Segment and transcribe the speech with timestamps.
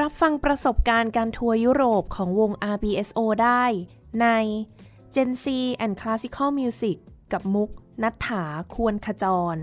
[0.00, 3.64] รับฟังประสบการณ์การทัวร์ยุโรปของวง RBSO ได้
[4.20, 4.26] ใน
[5.14, 5.44] Gen C
[5.84, 6.96] and Classical Music
[7.32, 7.70] กับมุก
[8.02, 8.44] นัฐถา
[8.74, 9.24] ควรขจ
[9.54, 9.56] ร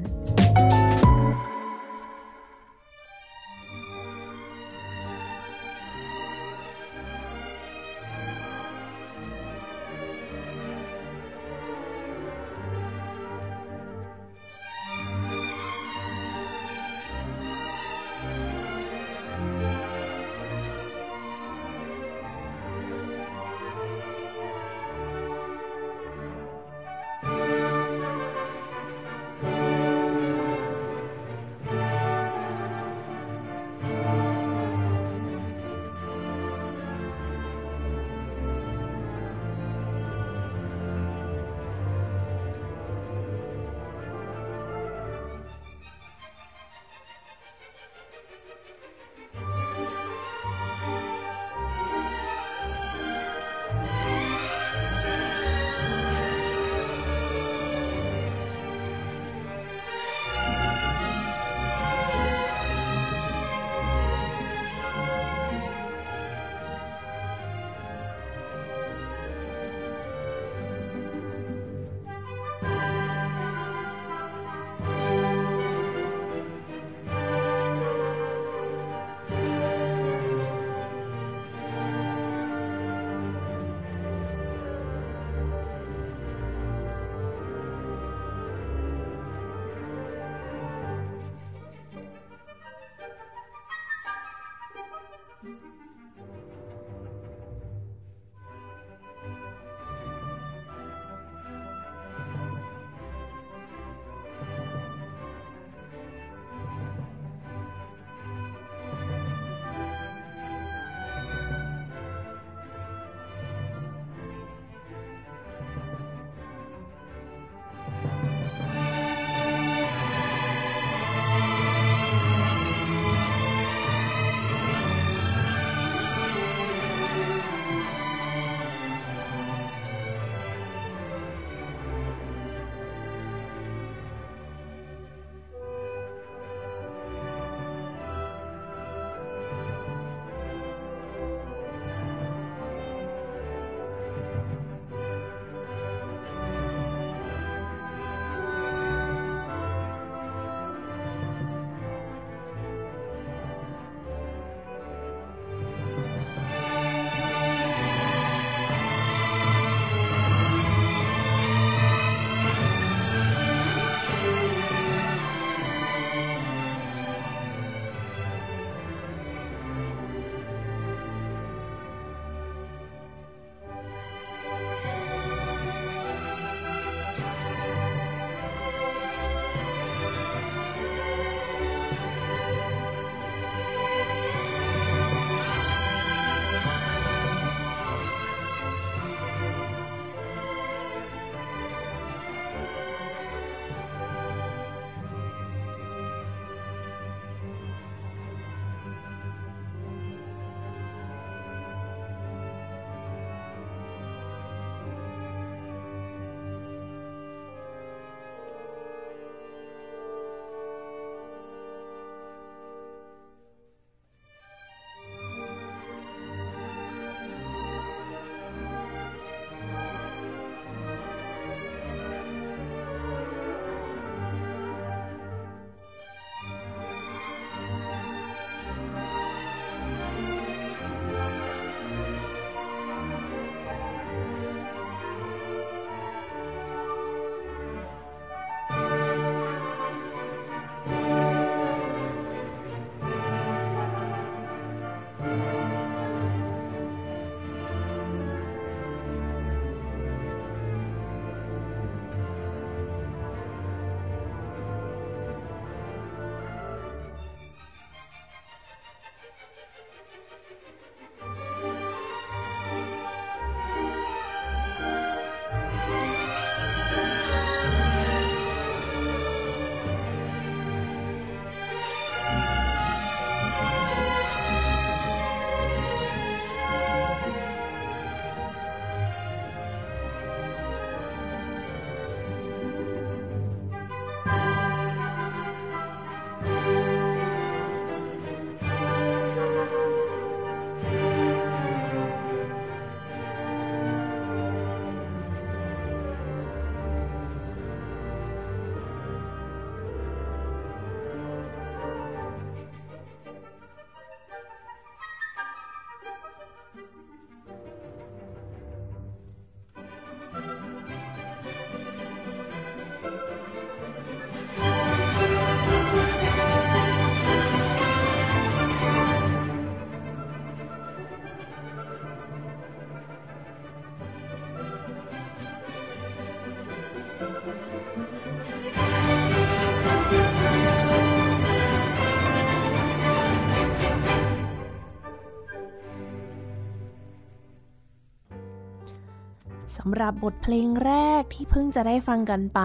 [339.93, 342.61] สำหรับบทเพลงแรกที่เพิ่งจะได้ฟังกันไป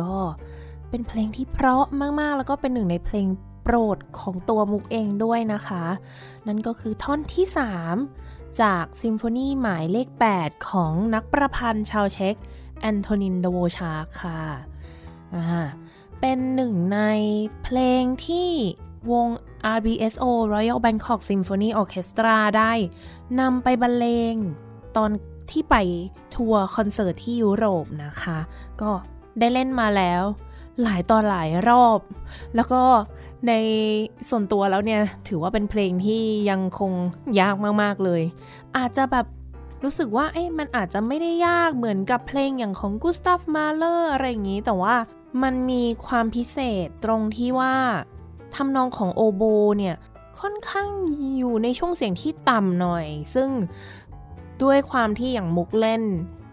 [0.00, 0.14] ก็
[0.90, 1.84] เป็นเพลงที่เพราะ
[2.20, 3.26] มากๆ แล้วก็เป็นหนึ่งในเพลง
[3.62, 5.84] โปรดของตัวมุกเองด้วยนะคะ
[6.46, 7.46] นั่นก็คือท่อนที่
[8.02, 10.08] 3 จากซิมโฟนีหมายเลข
[10.38, 12.34] 8 ของนักประพันธ์ชาวเช็ก
[12.80, 14.40] แอนโทนินโดโวชาร์ค่ะ
[15.34, 15.66] อ่า
[16.20, 17.00] เป็นหนึ่งใน
[17.62, 18.50] เพลงที่
[19.12, 19.28] วง
[19.76, 22.72] RBSO Royal Bangkok Symphony Orchestra ได้
[23.40, 24.34] นำไปบรรเลง
[24.96, 25.10] ตอน
[25.52, 25.76] ที่ไป
[26.36, 28.38] ทัวร์คอนเสิร์ตที่ยุโรปนะคะ
[28.82, 28.90] ก็
[29.38, 30.22] ได้เล่นมาแล้ว
[30.82, 31.98] หลายตอนหลายรอบ
[32.54, 32.82] แล้วก็
[33.48, 33.52] ใน
[34.28, 36.92] ส่วนตัวแล้วเนี่ย ถือว่าเป็นเพลงที่ยังคง
[37.40, 38.22] ยากมาก ๆ เลย
[38.76, 39.26] อาจจะแบบ
[39.84, 44.96] รู้สึกว่าเอ๊ะมันอาจจะไม่ได้ยากเหมือนกับเพลงอย่างของกุสตัฟมาเลอร์อะไรอย่างนี้ แต่ว่า
[45.42, 47.74] มันมีความพิเศษตรงที่ว่า
[48.54, 49.42] ทำนองของโอโบ
[49.78, 49.96] เนี่ย
[50.40, 50.88] ค่อนข้าง
[51.38, 53.48] อยู่ในช่วงเสียงที่ต่ำหน่อย ซึ่ง
[54.62, 56.04] ด้วยความที่อย่างมุกเล่น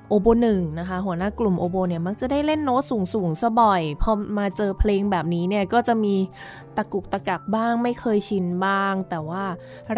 [0.09, 6.15] โอโบหนึ่งนะคะ หัวหน้ากลุ่มโอโบเนี่ยมักจะได้เล่นโน้ตสูงสูงซะบ่อย พอมาเจอเพลงแบบนี้เนี่ยก็จะมี
[6.77, 9.44] ตะกุกตะกักบ้างไม่เคยชินบ้าง แต่ว่า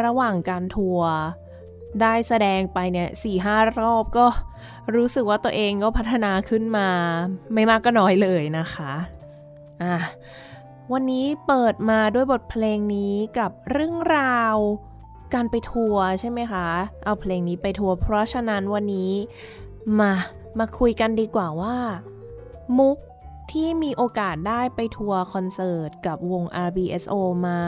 [0.02, 1.14] ระหว่างการทัวร์
[2.02, 4.26] ได้แสดงไปเนี่ยสี่ห้ารอบก็
[4.96, 6.90] รู้สึกว่าตัวเองก็พัฒนาขึ้นมา
[7.54, 8.94] ไม่มากก็น้อยเลยนะคะ
[9.82, 9.96] อะ
[10.94, 14.56] วันนี้เปิดมาด้วยบทเพลงนี้กับเรื่องราว
[15.34, 16.68] การไปทัวร์ใช่ไหมคะ
[17.06, 19.12] เอาเพลงนี้ไปทัวร์เพราะฉะนั้นวันนี้
[20.00, 20.12] มา
[20.60, 21.78] มาคุยกันดีกว่าว่า
[22.78, 22.98] มุก
[23.52, 27.14] ที่มีโอกาสได้ไปทัวร์คอนเสิร์ตกับวง RBSO
[27.48, 27.62] มา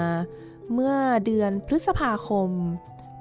[0.74, 2.50] เมื่อเดือนพฤษภาคม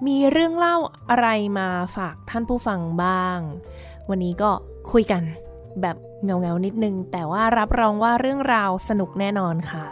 [0.06, 0.76] มีเรื่องเล่า
[1.10, 1.28] อะไร
[1.58, 3.38] มาฝากท่านผู้ฟังบ้าง
[4.08, 4.50] วันนี้ก็
[4.92, 5.22] คุยกัน
[5.81, 9.87] แบบเงาๆนิดนึง แต่ว่ารับรองว่าเรื่องราวสนุกแน่นอนค่ะ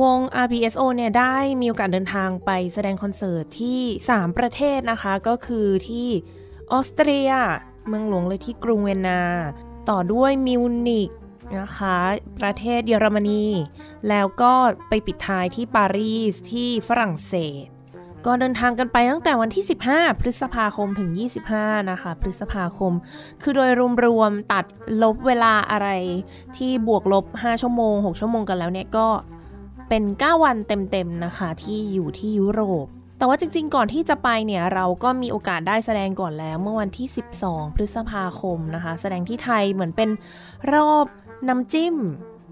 [0.00, 6.08] วง RBSO เนี่ยได้มีโอกาสเดินทางไปแสดงคอนเสิร์ตที่ 3 ประเทศนะคะ ก็คือที่
[6.72, 7.30] ออสเตรีย
[7.88, 9.22] เมืองหลวงเลยที่กรุงเวนนา
[9.90, 11.10] ต่อด้วยมิวนิก
[11.58, 11.96] นะคะ
[12.40, 13.46] ประเทศเยอรมนี
[14.08, 14.52] แล้วก็
[14.88, 17.64] ไปปิดท้ายที่ปารีสที่ฝรั่งเศส
[18.26, 21.10] ก็เดินทางกันไปตั้งแต่วันที่ 15 พฤษภาคมถึง
[21.50, 22.92] 25 นะคะ พฤษภาคม
[23.42, 23.70] คือโดย
[24.06, 24.64] รวมๆตัด
[25.02, 25.88] ลบเวลาอะไร
[26.56, 29.06] ที่บวกลบ 5 ชั่วโมง 6 ชั่วโมงกันแล้วเนี่ยก็
[29.90, 32.86] เป็น 9 วันเต็มๆนะคะ ที่อยู่ที่ยุโรป
[33.18, 37.08] แต่ว่าจริงๆ ก่อนที่จะไปเนี่ยเราก็มีโอกาสได้แสดงก่อนแล้ว เมื่อวันที่
[37.42, 40.10] 12 พฤษภาคมนะคะ แสดงที่ไทยเหมือนเป็น
[40.74, 41.06] รอบ
[41.48, 41.96] น้ำจิ้ม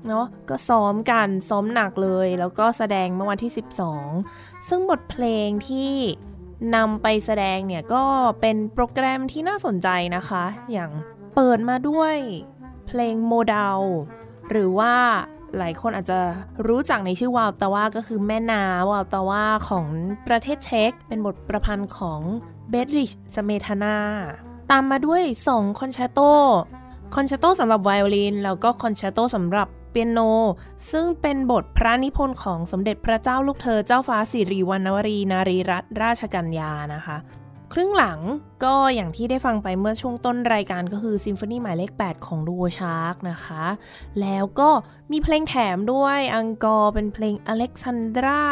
[0.09, 3.53] เนาะก็ซ้อมกันซ้อมหนักเลย แล้วก็แสดงเมื่อวันที่
[4.09, 5.93] 12 ซึ่งบทเพลงที่
[6.75, 8.05] นำไปแสดงเนี่ยก็
[8.41, 10.91] เป็นโปรแกรมที่น่าสนใจนะคะ อย่าง
[11.35, 12.17] เปิดมาด้วย
[12.87, 13.79] เพลงโมดล
[14.51, 14.95] หรือว่า
[15.59, 16.21] หลายคนอาจจะ
[16.69, 19.87] รู้จักในชื่อวาลตาว่าก็คือแม่นาวาลตาว่าของ
[20.27, 22.21] ประเทศเช็กเป็นบทประพันธ์ของ
[22.71, 23.97] เบดริชสเมทานา
[24.71, 26.21] ตามมาด้วย 2 คอนแชร์โต
[27.15, 30.21] คอนแชร์โตสำหรับไวโอลิน แล้วก็คอนแชร์โตสำหรับเปียโน
[30.91, 37.17] ซึ่งเป็นบทพระนิพนธ์ของสมเด็จพระเจ้าลูกเธอเจ้าฟ้าสิริวัณวรี นารีรัตนราชกัญญานะคะ
[37.79, 38.21] ครึ่งหลัง
[38.65, 43.65] ก็อย่างที่ได้ฟังไปเมื่อช่วงต้นรายการก็คือซิมโฟนีหมายเลข 8 ของดูโอชาร์กนะคะ
[44.21, 44.71] แล้วก็
[45.13, 48.47] มีเพลงแถมด้วย encore เป็นเพลงอเล็กซานดรา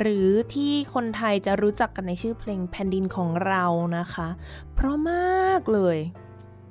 [0.00, 3.64] หรือที่คนไทยจะรู้จักกันในชื่อเพลงแผ่นดินของเรา
[3.98, 4.28] นะคะ
[4.74, 5.98] เพราะมากเลย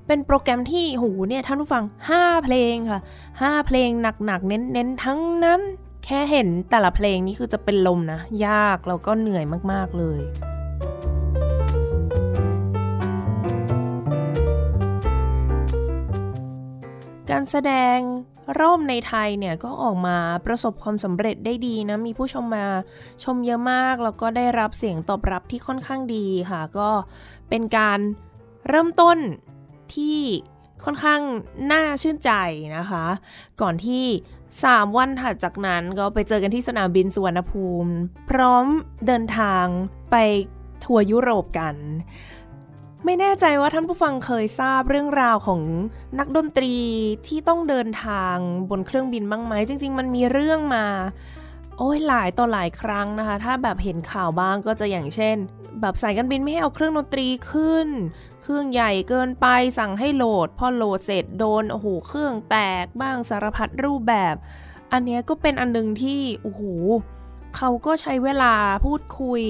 [0.08, 1.84] เป็นโปรแกรมที่หูเนี่ยท่านผู้ฟัง
[2.16, 3.00] 5 เพลงค่ะ
[3.34, 3.90] 5 เพลง
[4.26, 5.62] หนักๆเน้นๆทั้งนั้น
[6.06, 10.20] แค่เห็นแต่ละเพลงนี่คือจะเป็นลมนะ ยากแล้วก็เหนื่อยมากๆเลย
[17.30, 17.98] การแสดง
[18.60, 22.66] ร่มในไทยเนี่ยก็ออกมาประสบความสำเร็จได้ดีนะ มีผู้ชมมา
[23.24, 26.90] ชมเยอะมาก แล้วก็ได้รับเสียงตอบรับที่ค่อนข้างดีค่ะ ก็
[27.50, 28.00] เป็นการ
[28.70, 29.18] เริ่มต้น
[29.96, 30.20] ที่
[30.86, 31.22] ค่อนข้าง
[31.72, 32.32] น่าชื่นใจ
[32.78, 33.06] นะคะ
[33.62, 34.06] ก่อนที่
[34.52, 37.92] 3 วันถัดจากนั้นก็ไปเจอกันที่สนามบินสุวรรณภูมิ
[38.30, 38.66] พร้อม
[39.08, 39.66] เดินทาง
[40.12, 40.16] ไป
[40.84, 41.76] ทัวร์ยุโรปกัน
[43.06, 45.62] ไม่แน่ใจว่าท่านผู้ฟังเคยทราบเรื่องราวของ
[46.20, 46.76] นักดนตรี
[47.28, 48.36] ที่ต้องเดินทาง
[48.70, 50.86] บนเครื่องบินบ้างไหม จริง ๆ มันมีเรื่องมา
[51.78, 55.38] โอ้ยหลายต่อหลายครั้งนะคะ ถ้าแบบเห็นข่าวบ้างก็จะอย่างเช่น
[55.82, 57.88] แบบสายการบินไม่ให้เอาเครื่องดนตรีขึ้น
[58.44, 59.48] เครื่องใหญ่เกินไป
[59.80, 64.36] สั่งให้โหลด พอโหลดเสร็จโดนโอ้โหเครื่องแตกบ้างสารพัดรูปแบบ
[64.92, 66.62] อันนี้ก็เป็นอันนึงที่โอ้โห
[67.58, 68.54] เขาก็ใช้เวลา
[68.86, 69.44] พูดคุย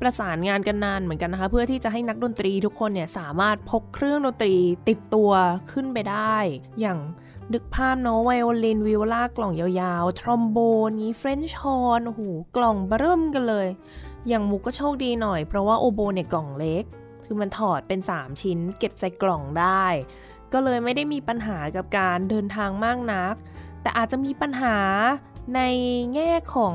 [0.00, 4.54] ประสานงานกันนานเหมือนกันนะคะ เพื่อที่จะให้นักดนตรีทุกคนเนี่ยสามารถพกเครื่องดนตรี
[4.88, 5.30] ติดตัว
[5.72, 6.36] ขึ้นไปได้
[6.80, 6.98] อย่าง
[7.54, 10.58] นึกภาพเนาะไวโอลินวิโอลากล่องยาวๆ ทรอมโบ
[10.88, 12.22] นนี้ French horn โอ้โห
[12.56, 13.66] กล่องเบิ่มกันเลย
[14.28, 16.84] อย่างมุกก็โชคดีหน่อยเพราะว่าโอโบเนี่ยกล่องเล็ก
[17.24, 19.84] คือมันถอดเป็น 3 ชิ้น เก็บใส่กล่องได้
[20.52, 23.34] ก็เลยไม่ได้มีปัญหากับการเดินทางมากนัก
[23.82, 24.76] แต่อาจจะมีปัญหา
[25.54, 25.60] ใน
[26.14, 26.74] แง่ของ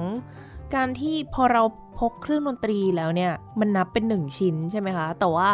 [0.75, 1.63] การที่พอเรา
[1.99, 5.49] พกเครื่องดนตรีแล้วเนี่ย มันนับเป็นหนึ่งชิ้นใช่ไหมคะ แต่ว่า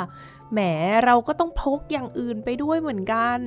[0.51, 0.59] แหม
[1.05, 3.39] เราก็ต้องพกอย่างอื่นไปด้วยเหมือนกัน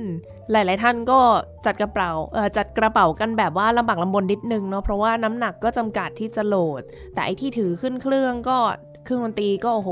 [0.51, 1.19] หลาย ๆ ท่านก็
[1.65, 2.11] จัดกระเป๋า
[2.57, 6.81] จัดกระเป๋ากันแบบว่าลำบากลำบนนิดนึงเนาะเพราะว่าน้ำหนักก็จำกัดที่จะโหลด
[7.13, 8.57] แต่ไอที่ถือขึ้นเครื่องก็
[9.03, 9.91] เครื่องดนตรีก็โอ้โห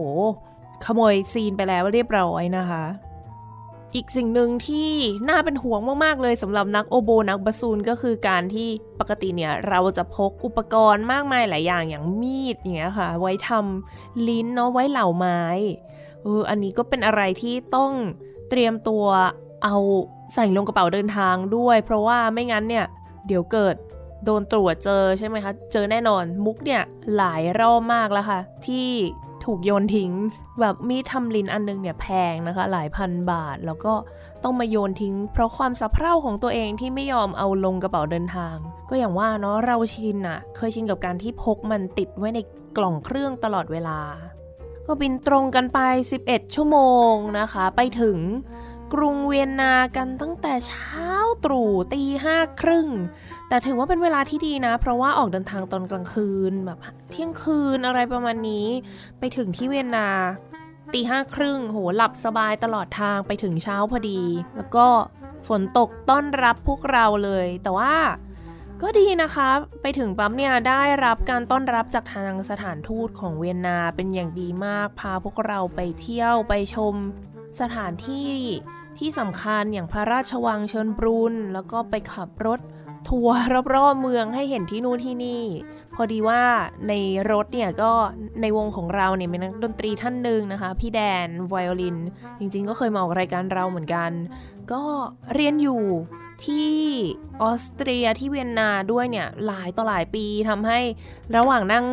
[0.85, 2.83] ขโมยซีนไปแล้วเรียบร้อยนะคะ
[3.95, 4.91] อีกสิ่งหนึ่งที่
[5.29, 8.67] น่าเป็นห่วงมาก ๆ เลยสำหรับนักโอโบนักบาซูนก็คือการที่
[8.99, 15.41] ปกติเนี่ยเราจะพกอุปกรณ์มากมายหลายอย่างอย่างมีดอย่างเงี้ยค่ะ ไว้ทำลิ้นเนาะไว้เหล่าไม้
[16.23, 17.91] เอออันนี้ก็เป็นอะไรที่ต้อง
[18.49, 19.05] เตรียมตัว
[19.63, 19.75] เอา
[20.33, 22.85] ใส่ลงกระเป๋าเดินทางด้วย เพราะว่าไม่งั้นเนี่ย
[23.27, 23.75] เดี๋ยวเกิด
[24.25, 26.81] โดนตรวจเจอใช่ไหมคะ เจอแน่นอนมุกเนี่ย
[27.17, 28.89] หลายรอบมากแล้วค่ะ ที่
[29.47, 30.11] ถูกโยนทิ้ง
[30.59, 33.93] แบบมีดทำลิ้นอันนึงเนี่ยแพงนะคะ หลายพันบาท แล้วก็
[34.43, 38.55] ต้องมาโยนทิ้ง เพราะความสะเพร่าของตัวเองที่ไม่ยอมเอาลงกระเป๋าเดินทาง
[38.89, 42.39] ก็อย่างว่าเนาะเราชินอะเคยชินกับการที่พกมันติดไว้ใน
[42.77, 43.99] กล่องเครื่องตลอดเวลา
[44.85, 45.79] ก็บินตรงกันไป
[46.19, 46.77] 11 ชั่วโม
[47.11, 48.17] งนะคะ ไปถึง
[48.93, 51.06] กรุงเวียนนากันตั้งแต่เช้า
[51.45, 52.87] ตรู่ตีห้าครึ่ง
[53.49, 56.79] แต่ถือว่าเป็นเวลาที่ดีนะ เพราะว่าออกเดินทางตอนกลางคืนแบบ
[57.11, 58.67] เที่ยงคืนอะไรประมาณนี้
[59.19, 60.09] ไปถึงที่เวียนนา
[60.93, 64.21] ตีห้าครึ่งโหหลับสบายตลอดทางไปถึงเช้าพอดี
[64.55, 64.87] แล้วก็
[65.47, 67.95] ฝนตกต้อนรับพวกเราเลย แต่ว่า
[68.81, 69.49] ก็ดีนะคะ
[69.81, 76.95] ไปถึงปั๊มเนี่ยได้รับการต้อนรับจากทางสถานทูตของเวียนนาเป็นอย่างดีมาก พาพวกเราไปเที่ยวไปชม
[77.61, 78.31] สถานที่
[78.97, 82.59] ที่สำคัญอย่างพระราชวังเชิญบรุนแล้วก็ไปขับรถ
[83.09, 83.37] ทัวร์
[83.75, 85.43] รอบๆเมืองให้เห็นที่นู่นที่นี่
[85.95, 86.41] พอดีว่า
[86.87, 86.93] ใน
[87.31, 87.91] รถเนี่ยก็
[88.41, 91.97] ในวงของเราเนี่ยเป็นนักดนตรีท่านหนึ่งนะคะ พี่แดนไวโอลิน
[92.39, 94.11] จริงๆ ก็เคยมาออกรายการเราเหมือนกัน
[94.71, 94.83] ก็
[95.33, 95.83] เรียนอยู่
[96.45, 96.71] ที่
[97.41, 100.79] ออสเตรียที่เวียนนาด้วยเนี่ยหลายต่อหลายปีทำให้
[101.35, 101.85] ระหว่างนั่ง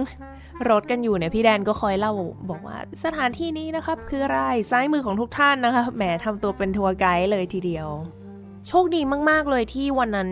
[0.70, 2.12] รถกันอยู่เนี่ยพี่แดนก็คอยเล่า
[2.50, 7.88] บอกว่าสถานที่นี้นะครับ คืออะไรซ้ายมือของทุกท่านนะคะแหมทำตัวเป็นทัวร์ไกด์เลยทีเดียว
[8.68, 10.30] โชคดีมาก ๆ เลยที่วันนั้น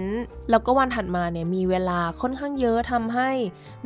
[0.51, 3.31] แล้วก็วันถัดมาเนี่ยมีเวลาค่อนข้างเยอะทำให้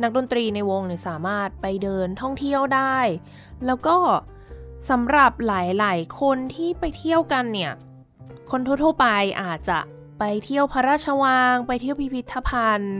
[0.01, 2.97] นักดนตรีในวงเนี่ยสามารถไปเดินท่องเที่ยวได้
[3.65, 3.97] แล้วก็
[4.89, 5.51] สำหรับห
[5.83, 7.71] ลาย ๆ คนที่ไปเที่ยวกันเนี่ย
[8.51, 9.07] คนทั่วๆไป
[9.41, 9.79] อาจจะ
[10.19, 12.95] ไปเที่ยวพระราชวังไปเที่ยวพิพิธภัณฑ์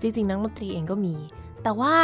[0.00, 1.14] จริง ๆ นักดนตรีเองก็มี
[1.62, 1.94] แต่ว่า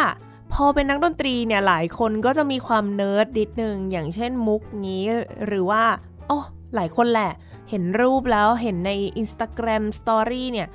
[0.52, 5.04] พอเป็นนักดนตรีเนี่ยหลายคนก็จะมีความเนิร์ดดิดนึงอย่างเช่นมุกงี้
[5.46, 5.84] หรือว่า
[6.30, 6.38] อ๋อ
[6.74, 7.32] หลายคนแหละ
[7.70, 10.68] เห็นรูปแล้วเห็นใน Instagram Story เนี่ย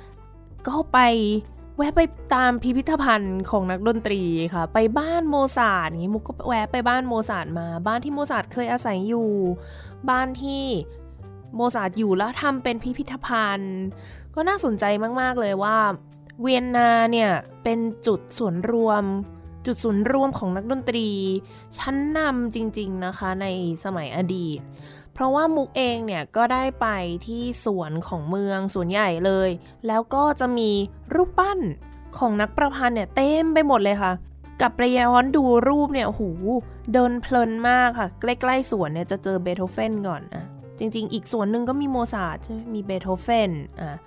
[0.68, 0.98] ก็ไป
[1.76, 2.00] แวะไป
[2.34, 4.22] ตามพิพิธภัณฑ์ของนักดนตรี
[4.54, 9.30] ค่ะ ไปบ้านโมซาร์ทนี้มุกก็แวะไปบ้านโมซาร์ทมา บ้านที่โมซาร์ทเคยอาศัยอยู่
[10.10, 10.64] บ้านที่
[11.54, 13.76] โมซาร์ทอยู่แล้วทำเป็นพิพิธภัณฑ์
[14.34, 14.84] ก็น่าสนใจ
[15.20, 15.78] มาก ๆ เลยว่า
[16.40, 17.30] เวียนนาเนี่ย
[17.62, 19.04] เป็นจุดส่วนรวม
[19.66, 21.08] จุดศูนย์รวมของนักดนตรี
[21.78, 23.46] ชั้นนำจริงๆนะคะใน
[23.84, 24.58] สมัยอดีต
[25.14, 26.86] เพราะว่ามุกเองเนี่ยก็ได้ไป
[27.26, 29.50] ที่สวนของเมืองสวนใหญ่เลย
[29.86, 30.70] แล้วก็จะมี
[31.14, 31.60] รูปปั้น
[32.18, 34.12] ของนักประพันธ์เนี่ยเต็มไปหมดเลยค่ะ
[34.62, 36.22] กำลังย้อนดูรูปเนี่ยโอ้โห
[36.92, 40.44] เดินเพลินมากค่ะ ใกล้ๆสวนเนี่ยจะเจอเบโธเฟนก่อนอะ
[40.78, 42.38] จริงๆ อีกสวนหนึ่งก็มีโมซาร์ท
[42.74, 43.50] มีเบโธเฟน
[43.80, 43.98] อะ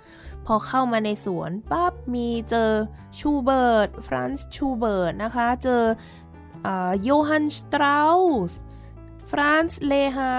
[0.46, 2.72] พอเข้ามาในสวนปั๊บมีเจอ
[3.18, 5.82] ชูเบิร์ตฟรานซ์ชูเบิร์ตนะคะ เจอ
[7.02, 8.00] โยฮันน์ สเตรา
[8.50, 8.52] ส์
[9.30, 10.34] ฟรานซ์เลฮาร์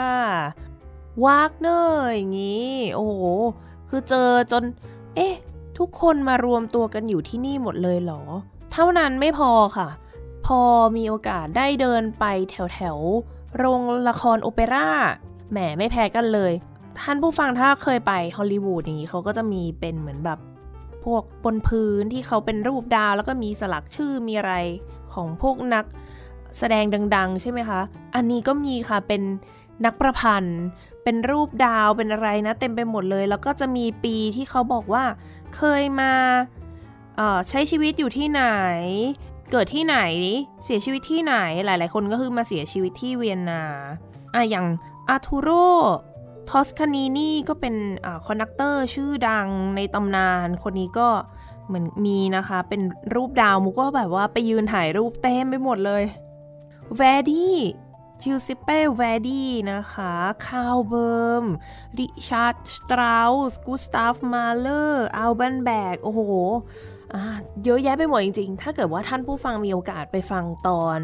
[1.25, 3.13] วากเนอร์อย่างนี้ โอ้โห
[3.89, 4.63] คือเจอจน
[5.15, 5.35] เอ๊ะ
[5.77, 8.21] ทุกคนมารวมตัวกันอยู่ที่นี่หมดเลยเหรอ
[8.71, 9.89] เท่านั้นไม่พอค่ะ
[10.45, 10.61] พอ
[10.97, 12.97] มีโอกาสได้เดินไปแถวแถว
[13.57, 14.89] โรงละครโอเปร่า
[15.51, 16.53] แหมไม่แพ้กันเลย
[17.01, 20.39] ท่านผู้ฟังถ้าเคยไปฮอลลีวูดนี้เขาก็จะมีเป็นเหมือนแบบ
[21.05, 24.53] พวกบนพื้นที่เขาเป็นรูปดาว แล้วก็มีสลักชื่อมีอะไร
[25.13, 25.85] ของพวกนัก
[26.59, 26.85] แสดง
[27.15, 27.81] ดัง ๆ ใช่ไหมคะ
[28.15, 29.21] อันนี้ก็มีค่ะเป็น
[29.85, 30.59] นักประพันธ์
[31.03, 35.03] เป็นรูปดาวเป็นอะไรนะ เต็มไปหมดเลย แล้วก็จะมีปีที่เขาบอกว่า
[35.55, 36.13] เคยมา
[37.49, 38.43] ใช้ชีวิตอยู่ที่ไหน
[39.51, 39.97] เกิดที่ไหน
[40.65, 41.35] เสียชีวิตที่ไหน
[41.65, 43.63] หลาย ๆ คนก็คือมาเสียชีวิตที่เวียนนา
[44.33, 44.65] อะอย่าง
[45.09, 45.49] อาทูโร
[46.49, 47.75] ทอสคานีนี่ก็เป็น
[48.25, 51.09] conductor ชื่อดังในตำนาน คนนี้ก็
[51.67, 52.81] เหมือนมีนะคะ เป็น
[53.15, 56.03] รูปดาวมุกก็แบบว่าไปยืนถ่ายรูปเต็มไปหมดเลย
[56.97, 60.13] Verdi Giuseppe Verdi นะคะ
[60.45, 61.45] Karl Böhm
[61.97, 66.21] Richard Strauss Gustav Mahler Alban Berg โอ้โห
[67.65, 70.99] เยอะแยะไปหมดจริงๆ ถ้าเกิดว่าท่านผู้ฟังมีโอกาสไปฟังตอน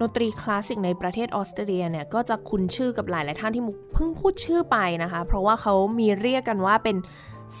[0.00, 6.96] ดนตรีคลาสสิกในประเทศออสเตรเลียเนี่ยก็จะคุ้นชื่อกับหลายหลายท่านที่มุกเพิ่งพูดชื่อไปนะคะ เพราะว่าเขามีเรียกกันว่าเป็น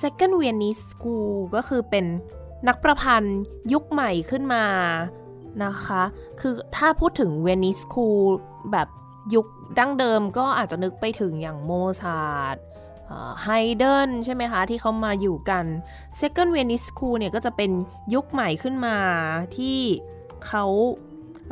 [0.00, 2.04] second Viennese school ก็คือเป็น
[2.68, 3.38] นักประพันธ์
[3.72, 4.64] ยุคใหม่ขึ้นมา
[5.64, 6.02] นะคะ
[6.40, 8.26] คือถ้าพูดถึง Viennese school
[8.72, 8.88] แบบ
[9.34, 9.46] ยุค
[9.78, 11.70] ดั้งเดิมก็อาจจะนึกไปถึงอย่างโม
[12.00, 12.56] ซาร์ท
[13.42, 13.48] ไฮ
[13.78, 15.64] เดนใช่ไหมคะที่เขามาอยู่กัน
[16.20, 17.70] Second Viennese School เนี่ยก็จะเป็น
[18.14, 18.96] ยุคใหม่ขึ้นมา
[19.56, 19.78] ที่
[20.46, 20.64] เขา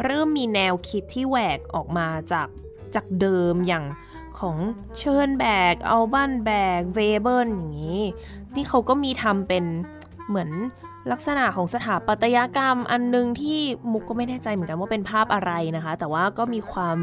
[0.04, 2.48] เริ่มมีแนวคิดที่แหวกออกมาจาก
[2.94, 3.84] จากเดิมอย่าง
[4.38, 4.56] ของ
[4.98, 6.50] เชิญแบกอัลบันแบ
[6.80, 8.00] กเวเบิร์อย่างนี้
[8.54, 9.64] ที่เขาก็มีทำเป็น
[10.28, 10.50] เหมือน
[11.12, 13.58] ลักษณะของสถาปัตยกรรมอันนึงที่
[13.92, 16.98] มุกก็ไม่แน่ใจเหมือนกันว่าเป็นภาพอะไรนะคะ แต่ว่าก็มีความ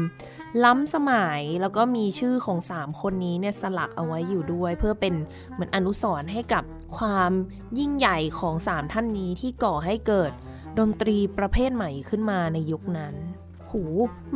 [0.64, 5.14] ล้ำสมัยแล้วก็มีชื่อของ 3 คนนี้เนี่ยสลักเอาไว้อยู่ด้วย เพื่อเป็น
[5.52, 6.64] เหมือนอนุสรณ์ให้กับ
[6.98, 7.30] ความ
[7.78, 10.32] ยิ่งใหญ่ของ 3 ท่านนี้ที่ก่อให้เกิด
[10.78, 13.14] ดนตรีประเภทใหม่ขึ้นมาในยุคนั้น
[13.70, 13.82] หู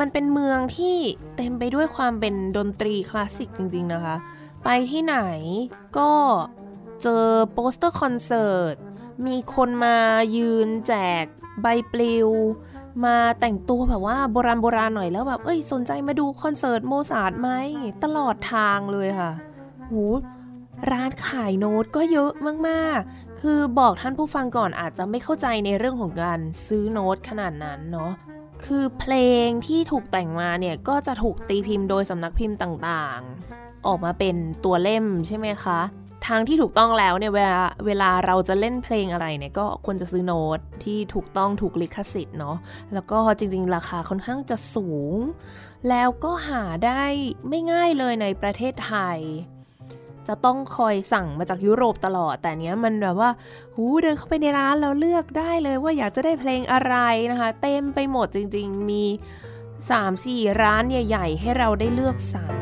[0.00, 0.97] มันเป็นเมืองที่
[1.37, 4.17] เต็มไปด้วยความเป็นดนตรีคลาสสิกจริงๆนะคะ
[4.64, 5.17] ไปที่ไหน
[5.99, 6.12] ก็
[7.03, 8.77] เจอโปสเตอร์คอนเสิร์ต
[9.26, 9.96] มีคนมา
[10.37, 11.24] ยืนแจก
[11.62, 12.28] ใบปลิว
[13.04, 17.50] มาแต่งตัวแบบว่าโบราณโบราณหน่อยแล้วแบบ เอ้ยสนใจมาดูคอนเสิร์ตโมซาร์ทไหม
[18.04, 19.33] ตลอดทางเลยค่ะ
[19.90, 20.02] หู
[20.90, 22.33] ร้านขายโน้ตก็เยอะ
[22.68, 28.12] มาก ๆ คือบอกท่านผู้ฟังก่อนอาจจะไม่เข้าใจในเรื่องของการซื้อโน้ตขนาดนั้นเนาะ
[28.64, 29.14] คือเพล
[29.46, 35.80] งที่ถูกแต่งมาเนี่ย ก็จะถูกตีพิมพ์โดยสำนักพิมพ์ต่างๆ ออกมาเป็นตัวเล่มใช่ไหมคะ
[36.26, 42.56] ทางที่ถูกต้องแล้วเนี่ยเวลาเวลาเราจะเล่นเพลงอะไรเนี่ยก็ควรจะซื้อโน้ตที่ถูกต้องถูกลิขสิทธิ์เนาะ
[42.94, 45.16] แล้วก็จริงๆ ราคาค่อนข้างจะสูง
[45.88, 47.02] แล้วก็หาได้
[47.48, 49.18] ไม่ง่ายเลยในประเทศไทย
[50.28, 53.30] จะต้องคอยสั่งมาจากยุโรปตลอด แต่เนี้ยมันแบบว่า
[53.74, 56.94] หูเดินเข้าไปในร้านแล้วเลือกได้เลยว่าอยากจะได้เพลงอะไร
[57.30, 59.04] นะคะ เต็มไปหมดจริงๆมี
[59.83, 62.54] 3-4 ร้านใหญ่ ๆ ให้เราได้เลือกสรร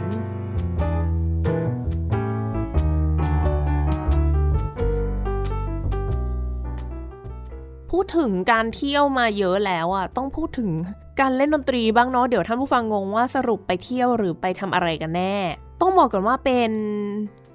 [7.90, 10.70] พูดถึงการเที่ยวมาเยอะแล้วอะต้องพูดถึง
[11.20, 15.36] การเล่นดนตรีบ้างเนาะเดี๋ยวท่านผู้ฟังงงว่าสรุปไปเที่ยวหรือไปทำอะไรกันแน่
[15.80, 16.72] ต้องบอกก่อนว่าเป็น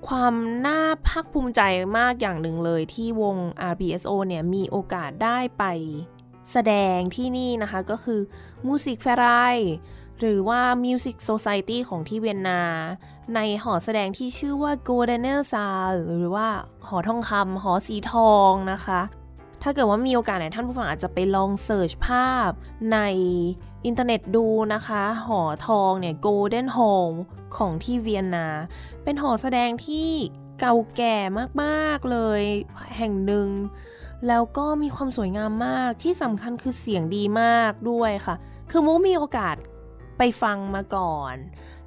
[0.08, 0.34] ความ
[0.66, 1.62] น่าภาคภูมิใจ
[1.98, 3.38] มากอย่างหนึ่งเลยที่วง
[3.72, 5.64] RBSO เนี่ยมีโอกาสได้ไป
[6.52, 8.22] แสดงที่นี่นะคะก็คือ
[8.68, 9.16] Music f a
[9.54, 9.56] i
[10.20, 12.62] หรือว่า Music Society ของที่เวียนนา
[13.36, 16.48] ในหอแสดงที่ชื่อว่า Goldener Saal หรือว่า
[16.88, 19.02] หอทองคำหอสีทองนะคะ
[19.64, 22.50] ถ้าเกิดว่ามีโอกาสไหนท่านผู้ฟังอาจจะไปลองเสิร์ชภาพ
[22.94, 23.00] ใน
[23.86, 27.12] อินเทอร์เน็ตดูนะคะ หอทองเนี่ย Golden Hall
[27.56, 28.48] ของที่เวียนนา
[29.04, 30.10] เป็นหอแสดงที่
[30.60, 31.16] เก่าแก่
[31.64, 32.42] มากๆเลย
[32.98, 33.50] แห่งหนึ่ง
[34.28, 38.36] แล้วก็มีความสวยงามมากที่สำคัญคือเสียงดีมากด้วยค่ะ
[38.72, 39.56] คือมุกมีโอกาส
[40.18, 41.36] ไปฟังมาก่อน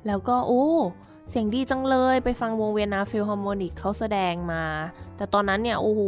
[0.07, 0.67] แล้วก็โอ้
[1.31, 4.63] เสียงดีจังเลยไปฟังวง Vienna Philharmonic เขาแสดงมา
[5.17, 6.03] แต่ตอนนั้นเนี่ย โอ้โห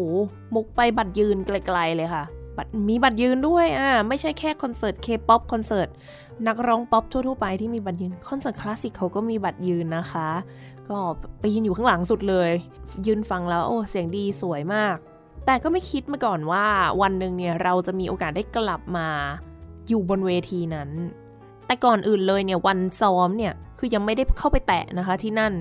[0.55, 2.25] มุกไปบัตรยืนไกลๆเลยค่ะ
[2.57, 5.89] บัตรมีบัตรยืนด้วยอ่าไม่ใช่แค่คอนเสิร์ตเคป๊อปคอนเสิร์ต
[6.47, 10.29] นักร้องป๊อปทั่วๆไปที่มีบัตรยืน คอนเสิร์ตคลาสสิกเขาก็มีบัตรยืนนะคะ
[10.89, 10.99] ก็
[11.41, 12.51] ไปยืนอยู่ข้างหลังสุดเลย
[13.07, 14.97] ยืนฟังแล้วโอ้เสียงดีสวยมาก
[15.47, 16.65] แต่ก็ไม่คิดมาก่อนว่า
[17.03, 19.09] วันหนึ่งเนี่ยเราจะมีโอกาสได้กลับมา
[19.89, 20.91] อยู่บนเวทีนั้น
[21.69, 25.53] แต่ก่อนอื่นเลยเนี่ยวันซ้อมเนี่ยคือยังไม่ได้เข้าไปแตะนะคะที่นั่น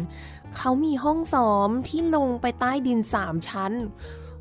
[0.56, 3.74] เขามีห้องซ้อมที่ลงไปใต้ดิน 3 ชั้น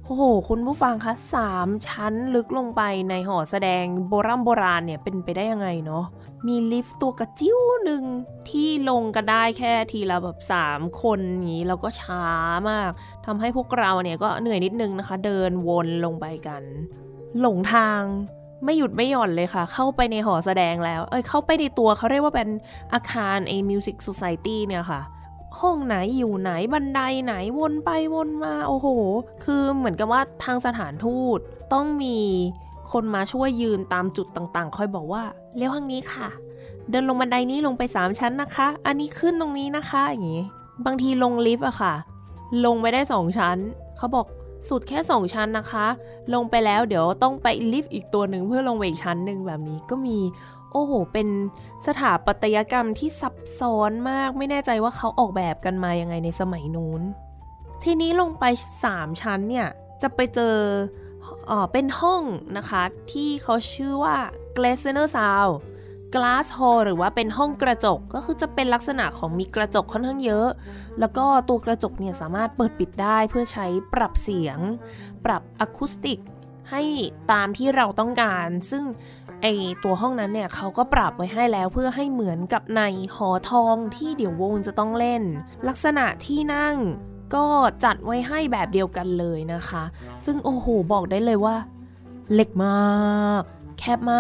[0.04, 6.04] โอ้โห คุณผู้ฟังคะสามชั้นลึกลงไปในหอแสดงโบราณโบราณเนี่ยเป็นไปได้ยังไงเนาะ
[6.46, 8.04] มีลิฟต์ตัวกระจิ้วหนึ่ง
[8.48, 12.24] ที่ลงกันได้แค่ทีละแบบ 3 คนนี้แล้วก็ช้า
[12.70, 12.90] มาก
[13.26, 16.62] ทำให้พวกเราเนี่ยก็เหนื่อยนิดนึงนะคะ เดินวนลงไปกัน
[17.40, 18.00] หลงทาง
[18.64, 22.48] ไม่หยุดไม่หย่อนเลยค่ะ เข้าไปในหอแสดงแล้ว เอ้ยเข้าไปในตัวเขาเรียกว่าเป็น
[22.94, 25.00] อาคารไอ้ Music Society เนี่ยค่ะ
[25.60, 28.86] ห้องไหนอยู่ไหนบันไดไหนวนไปวนมาโอ้โห
[29.44, 31.38] คือเหมือนกับว่าทางสถานทูต
[31.72, 32.16] ต้องมี
[32.92, 35.22] คนมาช่วยยืนตามจุดต่างๆ คอยบอกว่า
[35.56, 36.28] เลี้ยวทางนี้ค่ะ
[36.90, 40.42] เดินลงบันไดนี้ลงไป 3 ชั้นนะคะ อันนี้ขึ้นตรงนี้นะคะอย่างนี้
[40.86, 41.94] บางทีลงลิฟต์อะค่ะ
[42.66, 43.56] ลงไปได้ 2 ชั้น
[43.96, 44.26] เขาบอก
[44.68, 45.86] สุดแค่ 2 ชั้นนะคะ
[46.34, 50.18] ลงไปแล้วเดี๋ยวต้องไปลิฟต์อีกตัวหนึ่งเพื่อลงไปอีกชั้นหนึ่งแบบนี้ก็มี
[50.72, 51.28] โอ้โห เป็น
[51.86, 57.02] สถาปัตยกรรมที่ซับซ้อนมาก ไม่แน่ใจว่าเขาออกแบบกันมายังไงในสมัยนู้น
[57.84, 58.44] ทีนี้ลงไป
[58.84, 59.68] 3 ชั้นเนี่ย
[60.02, 60.56] จะไปเจอ
[61.50, 62.22] อ๋อเป็นห้อง
[62.56, 64.16] นะคะที่เขาชื่อว่า
[64.56, 65.50] g l a s e n e r s o u n d
[66.16, 70.48] glass hall หรือว่าเป็นห้องกระจกก็คือจะเป็นลักษณะของมีกระจกค่อนข้างเยอะ
[71.00, 74.58] แล้วก็ตัวกระจกเนี่ยสามารถเปิดปิดได้เพื่อใช้ปรับเสียง
[75.24, 76.18] ปรับอะคูสติก
[76.70, 76.82] ให้
[77.32, 78.84] ตามที่เราต้องการ ซึ่ง
[79.42, 79.46] ไอ
[79.84, 82.82] ตัวห้องนั้นเนี่ยเขาก็ปรับไว้ให้แล้วเพื่อให้เหมือนกับใน
[83.16, 85.22] หอทองที่เดี๋ยววงจะต้องเล่น
[85.68, 86.76] ลักษณะที่นั่ง
[87.34, 87.46] ก็
[87.84, 89.84] จัดไว้ให้แบบเดียวกันเลยนะคะ
[90.24, 91.56] ซึ่งโอ้โหบอกได้เลยว่า
[92.34, 93.42] เล็กมาก
[93.78, 94.14] แคบม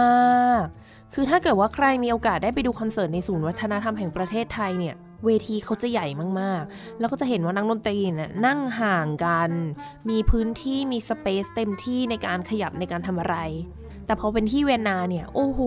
[0.44, 0.64] าก
[1.18, 6.06] คือถ้าเกิดว่าใครมีโอกาสได้ไปดูคอนเสิร์ตในศูนย์วัฒนธรรมแห่งประเทศไทยเนี่ยเวทีเขาจะใหญ่
[6.40, 9.50] มากๆ แล้วก็จะเห็นว่านักดนตรีเนี่ยนั่งห่างกัน
[10.10, 13.36] มีพื้นที่มีสเปซเต็มที่ในการขยับในการทำอะไร
[14.06, 15.60] แต่พอเป็นที่เวียนนาเนี่ย โอ้โห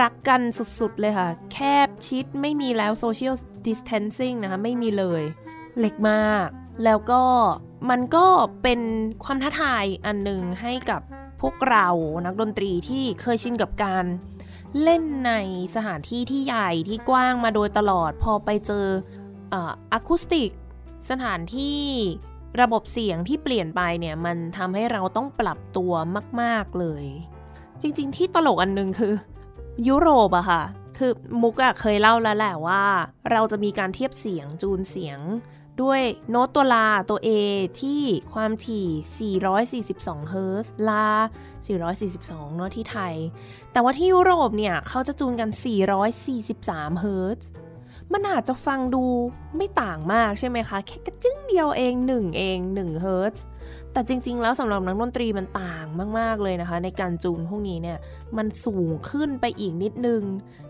[0.00, 0.40] รักกัน
[0.78, 3.34] สุดๆเลยค่ะ แคบชิดไม่มีแล้ว social
[3.66, 5.22] distancing นะคะ ไม่มีเลย
[5.80, 6.46] เล็กมาก
[6.84, 7.22] แล้วก็
[7.90, 8.26] มันก็
[8.62, 8.80] เป็น
[9.24, 11.00] ความท้าทายอันหนึ่งให้กับ
[11.40, 11.88] พวกเรา
[12.26, 14.04] นักดนตรีที่เคยชินกับการ
[14.82, 15.32] เล่นใน
[15.74, 18.86] สถานที่ที่ใหญ่ที่กว้างมาโดยตลอด พอไปเจอ
[19.54, 20.50] อะคูสติก
[21.10, 21.80] สถานที่
[22.60, 25.92] ระบบเสียงที่เปลี่ยนไปเนี่ยมันทำให้เราต้องปรับตัว
[26.40, 27.04] มาก ๆ เลย
[27.80, 29.14] จริง ๆ ที่ตลกอันนึงคือ
[29.88, 30.62] ยุโรปอะค่ะ
[30.98, 32.82] คือมุกอะเคยเล่าแล้วแหละว่า
[33.30, 35.18] เราจะมีการเทียบเสียงจูนเสียง
[35.82, 37.28] ด้วยโน้ตตัวลาตัว A
[37.80, 39.36] ที่ความถี่
[39.92, 41.08] 442 เฮิร์ตลา
[41.86, 43.14] 442 เนาะที่ไทย
[43.72, 45.50] แต่ว่าที่ยุโรปเนี่ย เขาจะจูนกัน
[46.24, 47.38] 443 เฮิร์ต
[48.12, 49.04] มันอาจจะฟังดู
[49.56, 53.34] ไม่ต่างมากใช่ไหมคะ แค่กระจึ้งเดียวเอง 1 เอง 1 เฮิร์ต
[53.92, 55.86] แต่จริง ๆ แล้วสำหรับนักดนตรีมันต่าง
[56.18, 57.98] มาก ๆ เลยนะคะ ในการจูนพวกนี้เนี่ย
[58.36, 60.22] มันสูงขึ้นไปอีกนิดนึง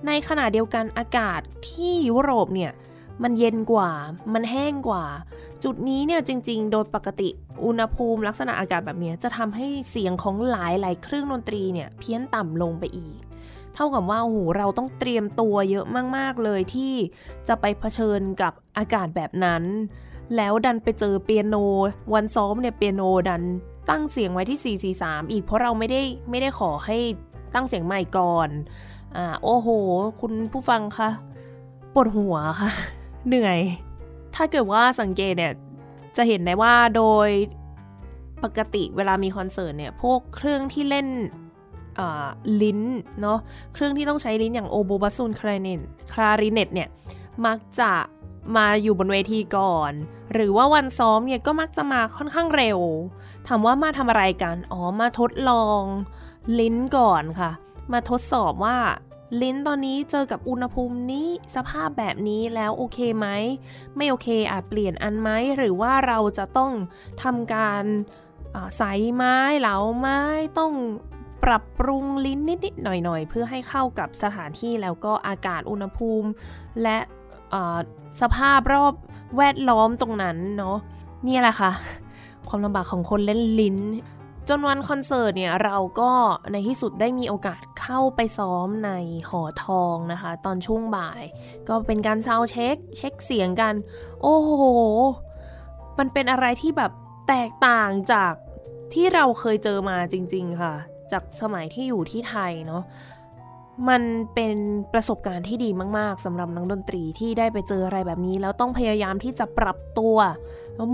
[0.07, 2.73] ในขณะเดียวกันอากาศที่ยุโรปเนี่ย
[3.23, 3.91] มันเย็นกว่า
[4.35, 5.05] มันแห้งกว่า
[5.65, 7.29] จุดนี้เนี่ยจริง ๆ โดยปกติ
[7.65, 13.19] อุณหภูมิลักษณะอากาศแบบนี้จะทำให้เสียงของหลายหลายเครื่องดนตรีเนี่ยเพี้ยนต่ำลงไปอีก
[13.75, 16.95] เท่ากับว่าโอ้โหเราต้องเตรียมตัวเยอะมาก ๆ เลยที่
[17.49, 19.63] จะไปเผชิญกับอากาศแบบนั้น
[20.37, 21.57] แล้วดันไปเจอเปียโน
[22.15, 23.43] วันซ้อมเนี่ยเปียโนดัน
[23.91, 26.99] ตั้งเสียงไว้ที่ 443 อีกเพราะเราไม่ได้ไม่ได้ขอให้
[27.55, 28.49] ตั้งเสียงใหม่ก่อน
[29.17, 29.69] อ่า โอ้โห
[30.21, 31.11] คุณผู้ฟังคะ
[31.95, 32.71] ปวดหัวค่ะ
[33.29, 33.59] เหนื่อย
[34.35, 35.53] ถ้าเกิดว่าสังเกตเนี่ย
[36.17, 37.29] จะเห็นได้ว่าโดย
[38.45, 41.09] ปกติเวลามีคอนเสิร์ตเนี่ย พวกเครื่องที่เล่น
[42.63, 42.81] ลิ้น
[43.23, 43.39] เนาะ
[43.75, 45.81] เครื่องที่ต้องใช้ลิ้นอย่างโอโบบัสซูนคลาเนต
[46.13, 46.89] คลาริเนตเนี่ย
[47.47, 47.93] มักจะ
[48.57, 49.93] มาอยู่บนเวทีก่อน
[50.33, 52.79] หรือว่าวันซ้อมเนี่ยก็มักจะมาค่อนข้างเร็ว
[53.47, 55.83] ถามว่ามาทำอะไรกัน อ๋อ มาทดลอง
[56.61, 57.51] ลิ้นก่อนค่ะ
[57.93, 58.77] มาทดสอบว่า
[59.43, 63.29] ลิ้นตอนนี้เจอกับอุณหภูมินี้สภาพแบบนี้แล้วโอเคไหม
[63.97, 66.73] ไม่โอเคอาจเปลี่ยนอันไหม หรือว่าเราจะต้อง
[67.23, 67.85] ทำการ
[68.77, 70.21] ใส่ไม้เหลาไม้
[70.59, 70.73] ต้อง
[71.45, 76.29] ปรับปรุงลิ้นนิดๆหน่อยๆ เพื่อให้เข้ากับสถานที่แล้วก็อากาศอุณหภูมิ
[76.83, 76.99] และ
[78.21, 78.95] สภาพรอบ
[79.37, 80.77] แวดล้อมตรงนั้นเนาะ
[81.27, 81.73] นี่แหละค่ะ
[82.49, 83.77] ความลำบากของคนเล่นลิ้น
[84.49, 86.13] จนวันคอนเสิร์ตเนี่ยเราก็
[86.53, 88.91] ในที่สุดได้มีโอกาสเข้าไปซ้อมใน
[89.31, 91.23] หอทองนะคะ ตอนช่วงบ่าย
[91.69, 93.75] ก็เป็นการซาวเช็ค เช็คเสียงกัน
[94.23, 94.53] โอ้โห
[95.99, 96.93] มันเป็นอะไรที่แบบ
[97.29, 98.33] แตกต่างจาก
[98.93, 100.75] ที่เราเคยเจอมาจริง ๆ ค่ะ
[101.13, 102.83] จากสมัยที่อยู่ที่ไทยเนาะ
[103.89, 104.03] มัน
[104.35, 104.57] เป็น
[104.93, 110.17] ประสบการณ์ที่ดีมาก ๆสำหรับนักดนตรีที่ได้ไปเจออะไรแบบนี้ แล้วต้องพยายามที่จะปรับตัว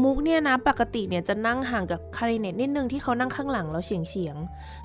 [0.03, 4.37] มุกเนี่ยนะปกติเนี่ยจะนั่งห่างกับคาริเนตนิดนึงที่เขานั่งข้างหลังแล้วเฉียงเฉียง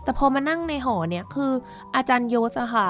[0.04, 1.52] แต่พอมานั่งในหอเนี่ยคือ
[1.96, 2.90] อาจารย์โยสอะค่ะ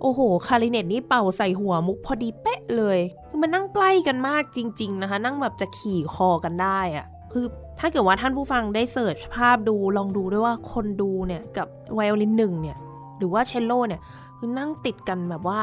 [0.00, 7.46] โอ้โห คาริเนตนี่เป่าใส่หัวมุกพอดีเป๊ะเลย คือมันนั่งใกล้กันมากจริง ๆนะคะ นั่งแบบจะขี่คอกันได้อะคือ
[7.78, 12.76] ถ้าเกิดว่าท่านผู้ฟังได้เสิร์ชภาพดูลองดูด้วยว่าคนดูเนี่ยกับไวโอลินหนึ่งเนี่ย
[13.18, 14.00] หรือว่าเชลโลเนี่ย
[14.44, 15.60] คือนั่งติดกันแบบว่า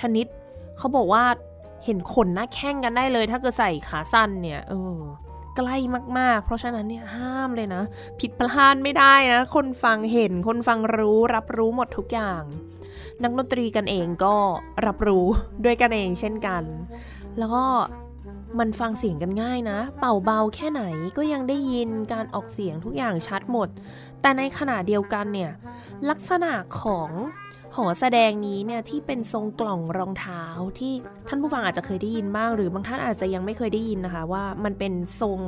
[0.00, 0.26] ชนิด
[0.78, 1.24] เขาบอกว่า
[1.84, 4.98] เห็นขนหน้าแข้งกันได้เลย ถ้าเกิดใส่ขาสั้นเนี่ย เออ
[5.56, 5.76] ใกล้
[6.18, 7.82] มากๆ เพราะฉะนั้นเนี่ยห้ามเลยนะ
[8.20, 12.42] ผิดพลาดไม่ได้นะ คนฟังเห็นคนฟังรู้รับรู้หมดทุกอย่าง
[13.22, 14.34] นักดนตรีกันเองก็
[14.86, 15.26] รับรู้
[15.64, 16.62] ด้วยกันเองเช่นกัน
[17.38, 17.64] แล้วก็
[18.58, 20.82] มันฟังเสียงกันง่ายนะ เป่าเบาแค่ไหน
[21.16, 23.68] ก็ยังได้ยินการออกเสียงทุกอย่างชัดหมด
[24.20, 25.50] แต่ในขณะเดียวกันเนี่ย
[26.10, 26.52] ลักษณะ
[26.82, 27.10] ของ
[27.78, 30.44] หอแสดงนี้เนี่ยที่เป็นทรงกล่องรองเท้า
[30.78, 30.92] ที่
[31.28, 35.40] ท่านผู้ฟังอาจจะเคยได้ยินบ้าง หรือบางท่านอาจจะยังไม่เคยได้ยินนะคะ ว่ามันเป็นทรง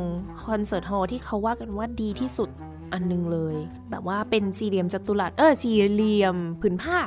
[0.47, 2.49] คอนเสิร์ตฮอลล์ที่เขาว่ากันว่าดีที่สุด
[2.93, 3.57] อันนึงเลย
[3.90, 6.99] แบบว่าเป็นสี่เหลี่ยมจัตุรัสเออสี่เหลี่ยมผืนผ้า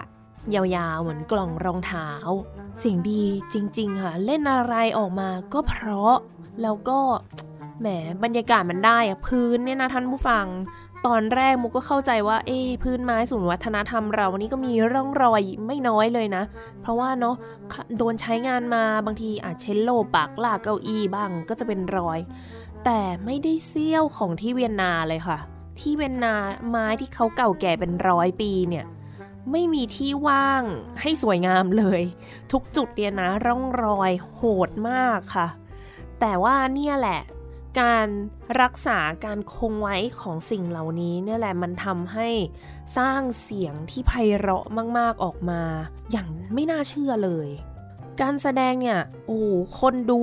[0.56, 2.10] ยาวๆ เหมือนกล่องรองเท้า
[2.78, 6.16] เสียงดีจริง ๆ ค่ะ เล่นอะไรออกมาก็เพราะ
[6.62, 7.00] แล้วก็
[7.82, 7.88] แหม
[8.24, 10.46] บรรยากาศมันได้อะพื้นเนี่ยนะท่านผู้ฟัง
[11.06, 16.44] ตอนแรกมุกก็เข้าใจว่า เอ๊พื้นไม้ศูนย์วัฒนธรรมเราวันนี้ก็มีร่องรอยไม่น้อยเลยนะ
[16.82, 17.36] เพราะว่าเนาะ
[17.98, 22.20] โดนใช้งานมาบางทีอาจเชลโลปากลากเก้าอี้บ้างก็จะเป็นรอย
[22.86, 25.38] แต่ไม่ได้เซี่ยวของที่เวียนนาเลยค่ะ
[25.80, 26.36] ที่เวียนนา
[26.70, 28.86] ไม้ที่เขาเก่าแก่เป็นร้อยปีเนี่ย
[29.52, 30.64] ไม่มีที่ว่าง
[31.02, 32.02] ให้สวยงามเลย
[32.52, 35.48] ทุกจุดเนี่ยนะร่องรอยโหดมากค่ะ
[36.20, 37.22] แต่ว่าเนี่ยแหละ
[37.82, 38.08] การ
[38.62, 42.30] รักษาการคงไว้ของสิ่งเหล่านี้เนี่ยแหละมันทำให้
[42.98, 44.66] สร้างเสียงที่ไพเราะ
[44.98, 45.62] มาก ๆออกมา
[46.12, 47.50] อย่างไม่น่าเชื่อเลย
[48.22, 49.40] การแสดงเนี่ยโอ้
[49.80, 50.22] คนดู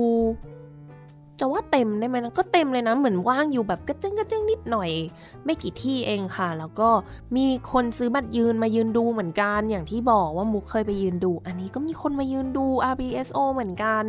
[1.39, 4.91] จะว่าเต็มได้ไหมนะก็เต็มเลยนะเหมือนว่างอยู่แบบกระจึงกระจึงนิดหน่อย
[5.45, 6.89] ไม่กี่ที่เองค่ะ แล้วก็
[7.35, 14.05] มีคนซื้อบัตรยืนมายืนดูเหมือนกัน อย่างที่บอกว่ามุกเคยไปยืนดู อันนี้ก็มีคนมายืนดู RBSO เหมือนกัน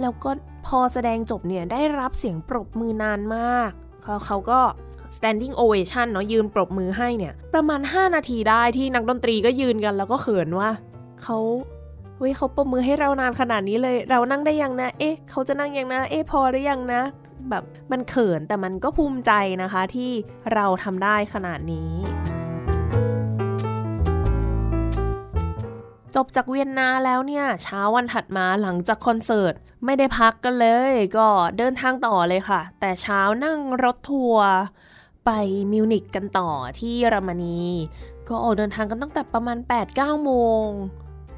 [0.00, 0.30] แล้วก็
[0.66, 3.70] พอแสดงจบเนี่ยได้รับเสียงปรบมือนานมาก
[4.02, 4.60] เขาเขาก็
[5.16, 10.70] standing ovation เนาะยืนปรบมือให้เนี่ย ประมาณ 5 นาทีได้ที่นักดนตรีก็ยืนกันแล้วก็เขินว่า
[11.22, 11.38] เขา
[12.16, 17.02] เฮ้ยเขาปรบมือให้เรานานขนาดนี้เลย เรานั่งได้ยังนะ เอ๊ะเขาจะนั่งยังนะ เอ๊ะพอหรือยังนะ
[17.50, 19.32] แบบมันเขินแต่มันก็ภูมิใจ
[19.62, 20.10] นะคะที่
[20.54, 21.90] เราทำได้ขนาดนี้
[26.20, 29.54] จบจากเวียนนาแล้วเนี่ย เช้าวันถัดมาหลังจากคอนเสิร์ต
[29.84, 31.28] ไม่ได้พักกันเลย ก็
[31.58, 34.48] เดินทางต่อเลยค่ะ แต่เช้านั่งรถทัวร์
[35.24, 35.30] ไป
[35.72, 37.60] มิวนิกกันต่อที่เยอรมนี
[38.28, 39.58] ก็ออกเดินทางกันตั้งแต่ประมาณ
[39.90, 40.32] 8-9 โม
[40.64, 40.66] ง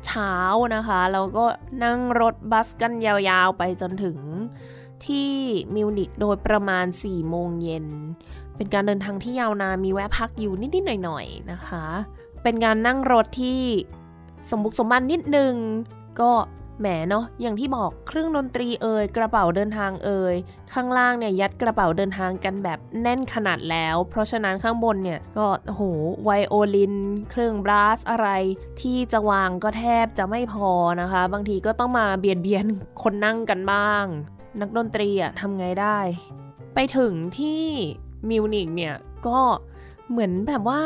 [0.06, 0.34] เช้า
[0.74, 1.44] นะคะแล้วก็
[1.84, 4.18] นั่งรถบัสกันยาวๆไปจนถึง
[5.06, 5.32] ที่
[5.74, 7.86] มิวนิกโดยประมาณ 4 โมงเย็น
[8.56, 11.84] เป็นการเดินทางที่ยาวนานมีแวะพักอยู่นิดๆหน่อยๆนะคะ
[12.42, 13.60] เป็นการนั่งรถที่
[14.48, 15.54] สมบุกสมบันนิดนึง
[16.20, 16.30] ก็
[16.80, 20.34] แหมเนาะอย่างที่บอกเครื่องดนตรีเอ่ยกระเป๋าเดินทางเอ่ย
[20.72, 25.82] ข้างล่างเนี่ยยัดกระเป๋าเดินทางกันแบบแน่นขนาดแล้ว เพราะฉะนั้นข้างบนเนี่ยก็โห
[26.24, 26.94] ไวโอลิน
[27.30, 28.28] เครื่องบลัสอะไร
[28.80, 32.66] ที่จะวางก็แทบจะไม่พอนะคะ บางทีก็ต้องมาเบียดเบียน
[33.02, 34.04] คนนั่งกันบ้าง
[34.60, 35.98] นักดนตรีอะทำไงได้
[36.74, 37.62] ไปถึงที่
[38.30, 38.94] มิวนิกเนี่ย
[39.26, 39.38] ก็
[40.10, 40.82] เหมือนแบบว่า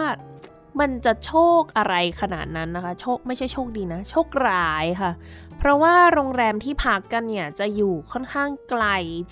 [0.80, 5.12] มันจะโชคอะไรขนาดนั้นนะคะ โชคไม่ใช่โชคดีนะ โชคร้ายค่ะ
[5.58, 8.84] เพราะว่าโรงแรมที่พักกันเนี่ยจะอยู่ค่อนข้างไกล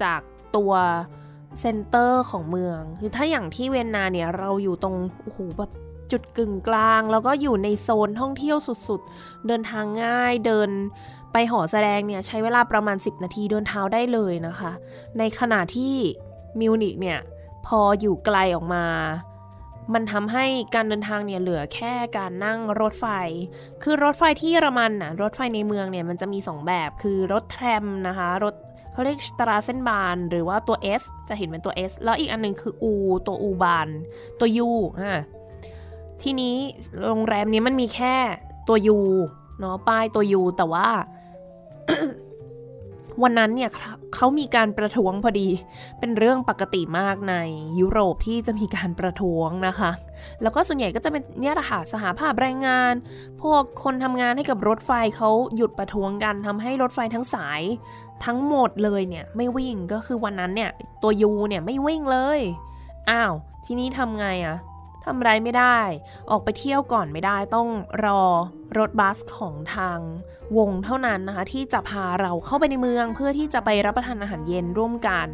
[0.02, 0.20] จาก
[0.56, 0.72] ตัว
[1.60, 5.70] center ของเมือง คือถ้าอย่างที่เวียนนาเนี่ยเราอยู่ตรงโอ้โหแบบ
[6.12, 10.70] จุดกึ่งกลาง แล้วก็อยู่ในโซนท่องเที่ยวสุดๆ เดินทางง่ายเดิน
[11.32, 14.72] ไปหอแสดงเนี่ยใช้เวลาประมาณ 10 นาทีเดินเท้าได้เลยนะคะ
[15.18, 15.94] ในขณะที่
[16.60, 17.18] มิวนิกเนี่ย
[17.66, 18.84] พออยู่ไกลออกมา
[19.94, 23.06] มันทำให้การเดินทางเนี่ยเหลือแค่การนั่งรถไฟ
[23.82, 28.54] คือรถไฟที่เยอรมันนะรถไฟในเมืองเนี่ยมันจะมี 2 แบบ คือรถแทรมนะคะ รถ
[28.92, 32.94] เขาเรียกตราเส้นบานหรือว่าตัว S จะเห็นเป็นตัว S แล้วอีกอันนึงคือ U
[33.26, 33.88] ตัว U บาน
[34.40, 35.22] ตัว U อะ
[36.22, 36.56] ทีนี้
[37.06, 38.14] โรงแรมนี้มันมีแค่
[38.68, 39.00] ตัว U
[39.58, 40.88] เนาะป้ายตัว U แต่ว่า
[43.22, 43.70] วันนั้นเนี่ย
[44.14, 45.48] เขามีการประท้วงพอดี
[45.98, 47.34] เป็นเรื่องปกติมากใน
[47.80, 49.90] ยุโรปที่จะมีการประท้วงนะคะ
[50.42, 52.94] แล้วก็ส่วนใหญ่ก็จะเป็นเนี่ยแหละค่ะสหภาพแรงงาน
[53.42, 57.62] พวกคนทำงานให้กับรถไฟเขาหยุดประท้วงกันทำให้รถไฟทั้งสาย
[58.24, 60.70] ทั้งหมดเลยเนี่ยไม่วิ่งก็คือวันนั้นเนี่ย
[61.02, 62.40] ตัวยูเนี่ยไม่วิ่งเลย
[63.10, 63.32] อ้าว
[63.64, 64.56] ทีนี้ทำไงอะ
[65.04, 65.78] ทำไรไม่ได้
[66.30, 67.68] ออกไปเที่ยวก่อนไม่ได้ต้อง
[68.04, 68.22] รอ
[68.78, 69.98] รถบัสของทาง
[70.56, 75.28] วงเท่านั้นนะคะ ที่จะพาเราเข้าไปในเมืองเพื่อที่จะไปรับประทานอาหารเย็นร่วมกัน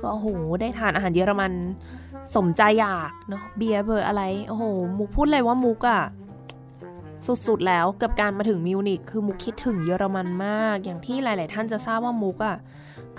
[0.00, 0.26] ก็โอ้โห
[0.60, 1.52] ได้ทานอาหารเยอรมัน
[2.36, 4.64] สมใจอยากเนาะเบียร์เบอร์อะไรโอ้โห
[4.98, 6.02] มุกพูดเลยว่ามุกอะ
[7.26, 12.56] สุดๆแล้วกับการมาถึงมิวนิกคือมุกคิดถึงเยอรมันมาก อย่างที่หลาย ๆ ท่านจะทราบว่ามุกอะ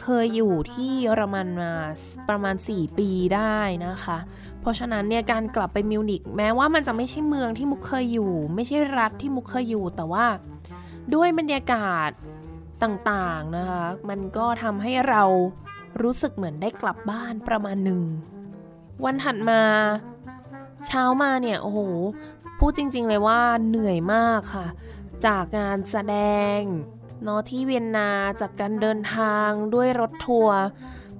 [0.01, 1.73] เคยอยู่ที่เยอรมันมา
[2.29, 4.17] ประมาณ 4 ปีได้นะคะ
[4.61, 10.25] เพราะฉะนั้นเนี่ยการกลับไปมิวนิกแม้ว่ามันจะไม่ใช่เมืองที่มุกเคยอยู่ ไม่ใช่รัฐที่มุกเคยอยู่ แต่ว่า
[11.13, 12.09] ด้วยบรรยากาศ
[12.83, 15.23] ต่างๆนะคะมันก็ทำให้เรา
[16.01, 18.01] รู้สึกเหมือนได้กลับบ้านประมาณหนึ่ง
[19.05, 19.61] วันถัดมา
[20.87, 21.79] เช้ามาเนี่ยโอ้โห
[22.65, 24.67] พูดจริง ๆ เลยว่าเหนื่อยมากค่ะ
[25.25, 26.15] จากงานแสด
[26.57, 26.59] ง
[27.23, 28.09] เนาะที่เวียนนา
[28.41, 30.59] จากการเดินทางด้วยรถทัวร์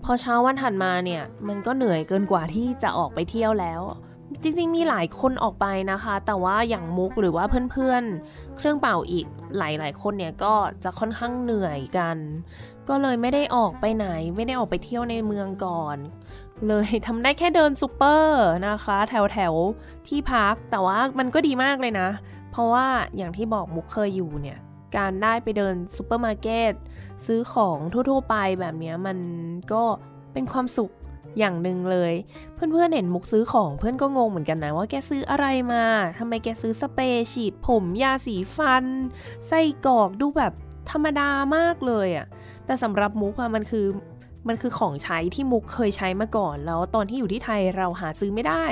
[0.04, 3.82] พอเช้าวันถัดมาเนี่ย มันก็เหนื่อยเกินกว่าที่จะออกไปเที่ยวแล้ว
[4.44, 9.26] จริงๆ มีหลายคนออกไปนะคะ แต่ว่าอย่างมุกหรือว่าเพื่อนๆ เครื่องเป่าอีก
[9.58, 10.54] หลายๆ คนเนี่ยก็
[10.84, 12.18] จะค่อนข้างเหนื่อยกัน
[12.90, 15.98] ก็เลยไม่ได้ออกไปไหน ไม่ได้ออกไปเที่ยวในเมืองก่อน
[16.68, 19.54] เลยทำได้แค่เดินซูเปอร์นะคะ แถวแถว
[20.08, 22.10] ที่พักแต่ว่ามันก็ดีมากเลยนะ
[22.52, 22.88] เพราะว่า
[23.18, 24.60] อย่างที่บอกมุกเคยอยู่เนี่ย
[24.98, 26.74] การได้ไปเดินซูเปอร์มาร์เก็ต
[27.26, 27.78] ซื้อของ
[28.10, 29.18] ทั่วๆไปแบบนี้มัน
[29.74, 29.84] ก็
[30.34, 30.92] เป็นความสุข
[31.40, 32.14] อย่างหนึ่งเลย
[32.56, 35.84] เพื่อนๆเห็นมุกซื้อของเพื่อนก็งงเหมือนกันนะว่าแกซื้ออะไรมา
[36.18, 38.86] ทำไมแกซื้อสเปรย์ฉีดผมยาสีฟัน
[39.48, 40.54] ไส้กรอกดูแบบ
[40.92, 42.26] ธรรมดามากเลยอะ่ะ
[42.66, 43.86] แต่สำหรับมุกอะมันคือ
[44.48, 48.66] มันคือของใช้ที่มุกเคยใช้มาก่อน แล้วตอนที่อยู่ที่ไทยเราหาซื้อไม่ได้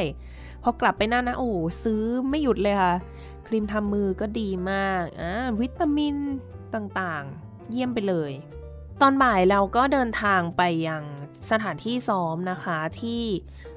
[0.64, 1.52] พอกลับไปนั่นนะโอ้
[1.84, 2.96] ซื้อไม่หยุดเลยค่ะ
[3.48, 6.16] ครีมทำมือก็ดีมากอ่าวิตามิน
[6.76, 8.32] ต่างๆ เยี่ยมไปเลย
[9.02, 11.04] ตอนบ่ายเราก็เดินทางไปยัง
[11.52, 13.24] สถานที่ซ้อมนะคะที่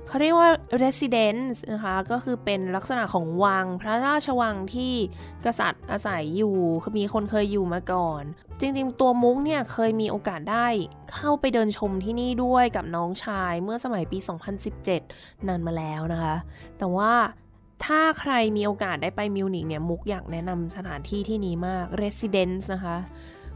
[0.06, 0.50] เขาเรียกว่า
[0.82, 4.94] residence นะคะก็คือเป็นลักษณะของวัง พระราชวังที่
[5.44, 6.56] กษัตริย์อาศัยอยู่
[6.98, 8.22] มีคนเคยอยู่มาก่อน
[8.60, 10.66] จริงๆ ตัวมุกเนี่ยเคยมีโอกาสได้
[11.12, 14.18] เข้าไปเดินชมที่นี่ด้วยกับน้องชายเมื่อสมัยปี
[14.82, 16.36] 2017 นานมาแล้วนะคะ
[16.78, 17.12] แต่ว่า
[17.84, 22.96] ถ้าใครมีโอกาสได้ไปมิวนิกเนี่ยมุกอยากแนะนำสถานที่ที่นี้มาก Residence นะคะ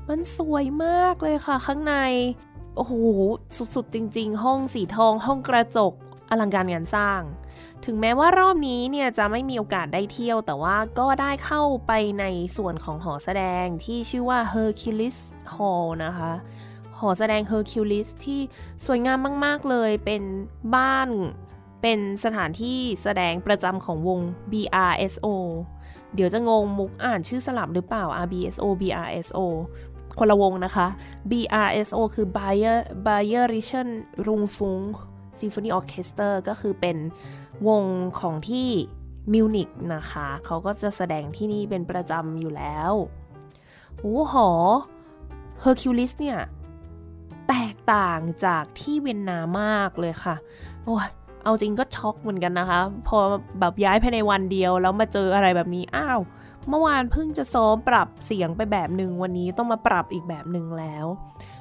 [0.09, 1.95] มันสวยมากเลยค่ะข้างใน
[2.77, 2.95] โอ้โห
[3.75, 5.93] สุดๆ จริง ๆ ห้องสีทองห้องกระจก
[6.31, 7.21] อลังการงานสร้าง
[7.85, 12.25] ถึงแม้ว่ารอบนี้เนี่ยจะไม่มีโอกาสได้เที่ยว แต่ว่าก็ได้เข้าไปใน
[12.57, 15.19] ส่วนของหอแสดงที่ชื่อว่า Hercules
[15.55, 16.33] Hall นะคะ
[17.01, 18.41] หอแสดง Hercules ที่
[18.87, 20.23] สวยงามมาก ๆ เลย เป็น
[20.75, 21.09] บ้าน
[21.83, 24.21] เป็นสถานที่แสดงประจำของวง
[24.53, 25.27] BRSO
[26.15, 29.39] เดี๋ยวจะงงมุกอ่านชื่อสลับหรือเปล่า RBSO BRSO
[30.19, 30.87] คนละวงนะคะ
[31.31, 33.89] BRSO คือ Bayer Bayerischen
[34.27, 34.93] Rundfunk
[35.41, 36.97] Symphony Orchestra ก็คือเป็น
[37.69, 37.85] วง
[38.21, 38.69] ของที่
[39.33, 42.93] มิวนิกนะคะ เขาก็จะแสดงที่นี่เป็นประจำอยู่แล้ว
[43.99, 44.51] โอ้หอ
[45.65, 46.39] Hercules เนี่ย
[47.49, 50.37] แตกต่างจากที่เวียนนามากเลยค่ะ
[50.85, 51.09] โอ้ย
[51.45, 53.19] เอาจริงก็ช็อกเหมือนกันนะคะ พอ
[53.61, 56.21] แบบย้ายภายในวันเดียวแล้วมาเจออะไรแบบนี้ อ้าว
[56.69, 61.07] เมื่อวานเพิ่งจะซ้อมปรับเสียงไปแบบหนึ่งวันนี้ต้องมาปรับอีกแบบหนึ่งแล้ว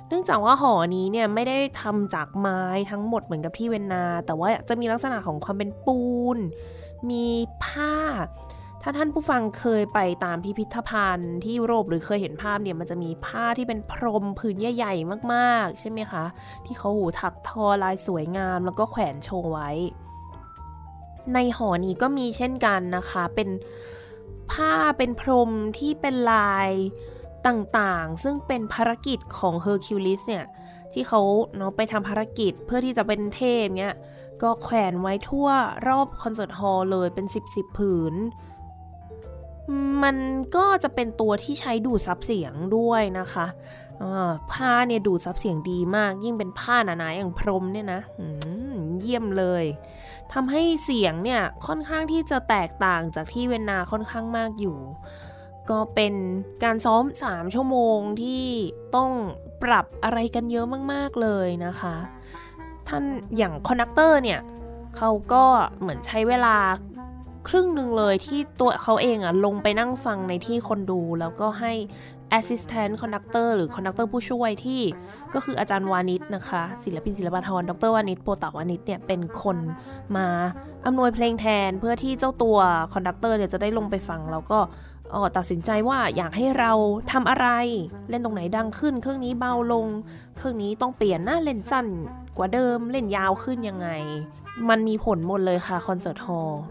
[0.07, 6.01] เนื่องจากว่าหอนี้เนี่ยไม่ได้ทำจากไม้ทั้งหมดเหมือนกับที่เวนนา แต่ว่าจะมีลักษณะของความเป็นปู
[6.35, 6.37] น
[7.09, 7.25] มี
[7.63, 7.95] ผ้า
[8.81, 16.23] ถ้าท่านผู้ฟังเคยไปตามพิพิธภัณฑ์ที่ยุโรปหรือเคยเห็นภาพเนี่ยมันจะมีผ้าที่เป็นพรมผืนใหญ่ๆมากๆ ใช่ไหมคะ
[16.65, 19.69] ที่เขาหูถักทอลายสวยงาม แล้วก็แขวนโชว์ไว้
[21.33, 23.49] ในหอนี้ก็มีเช่นกันนะคะ เป็น
[24.51, 26.69] ผ้าเป็นพรมที่เป็นลาย
[27.47, 30.45] ต่างๆ ซึ่งเป็นภารกิจของเฮอร์คิวลิสเนี่ย
[30.93, 31.21] ที่เขา
[31.55, 33.95] เนาะไปทำภารกิจเพื่อที่จะเป็นเทพเนี่ย
[34.41, 35.47] ก็แขวนไว้ทั่ว
[35.87, 38.15] รอบ concert hall เลยเป็น 10บสผืน
[40.03, 40.17] มัน
[40.55, 43.45] ก็จะเป็นตัวที่ใช้ดูดซับเสียงด้วยนะคะ
[44.51, 48.01] ผ้าเนี่ยดูดซับเสียงดีมาก ยิ่งเป็นผ้าหนาๆอย่างพรมเนี่ยนะ
[48.99, 49.63] เยี่ยมเลย
[50.33, 54.77] ทำให้เสียงเนี่ยค่อนข้างที่จะแตกต่างจากที่เวียนนาค่อนข้างมากอยู่
[55.71, 56.13] ก็เป็น
[56.63, 58.45] การซ้อม 3 ชั่วโมงที่
[58.95, 59.11] ต้อง
[59.63, 61.95] ปรับอะไรกันเยอะมาก ๆ เลยนะคะ
[62.87, 63.03] ท่าน
[63.37, 64.39] อย่าง conductor เนี่ย
[64.97, 65.43] เขาก็
[65.79, 66.55] เหมือนใช้เวลา
[67.47, 71.73] ครึ่งหนึ่งเลยที่ตัวเขาเองอะลงไปนั่งฟังในที่คนดู แล้วก็ให้
[72.37, 74.81] assistant conductor หรือ conductor ผู้ช่วยที่
[75.33, 79.57] ก็คืออาจารย์วานิชนะคะ ศิลปินศิลปาธรดร.วานิชโปตะวนิชเนี่ยเป็นคน
[80.17, 80.27] มา
[80.85, 82.57] อำนวยเพลงแทนเพื่อที่เจ้าตัว
[82.93, 84.59] conductor เนี่ยจะได้ลงไปฟัง แล้วก็
[85.13, 86.71] ออตัดสินใจว่าอยากให้เรา
[87.11, 87.47] ทำอะไร
[88.09, 89.87] เล่นตรงไหนดังขึ้น เครื่องนี้เบาลง
[90.37, 91.87] เครื่องนี้ต้องเปลี่ยนหน้าเล่นสั้น
[92.37, 93.87] กว่าเดิมเล่นยาวขึ้นยังไง
[94.69, 96.61] มันมีผลหมดเลยค่ะ concert hall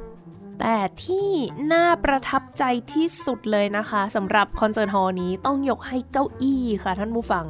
[0.60, 1.28] แต่ที่
[1.72, 2.62] น่าประทับใจ
[2.92, 7.46] ที่สุดเลยนะคะสำหรับ concert hall นี้ต้องยกให้เก้าอี้ค่ะท่านผู้ฟัง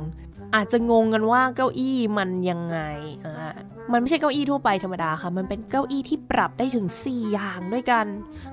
[0.57, 2.78] อาจจะงงกันว่าเก้าอี้มันยังไง
[3.26, 3.34] อ่า
[3.92, 8.07] มันไม่ใช่เก้าอี้ทั่วไปธรรมดาค่ะ มันเป็นเก้าอี้ที่ปรับได้ถึง 4 อย่างด้วยกัน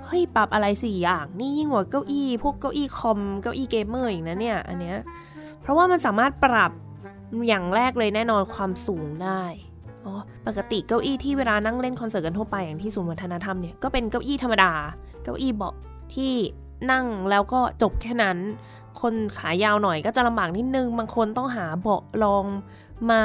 [0.05, 4.97] เฮ้ย ปรับอะไร 4 อย่าง นี่ยิ่งกว่าเก้าอี้ พวกเก้าอี้คอม เก้าอี้เกมเมอร์อีกนะเนี่ย อันเนี้ย
[5.61, 6.71] เพราะว่ามันสามารถปรับ
[7.47, 9.43] อย่างแรกเลยแน่นอนความสูงได้
[10.05, 10.13] อ๋อ
[10.47, 14.71] ปกติเก้าอี้ที่เวลานั่งเล่นคอนเสิร์ตกันทั่วไปอย่างที่ศูนย์วัฒนธรรมเนี่ย ก็เป็นเก้าอี้ธรรมดา
[15.23, 15.75] เก้าอี้เบาะ
[16.15, 16.33] ที่
[16.91, 18.37] นั่งแล้วก็จบแค่นั้น
[19.01, 22.45] คนขายาวหน่อยก็จะลำบากนิดนึง บางคนต้องหาเบาะรอง
[23.11, 23.23] มา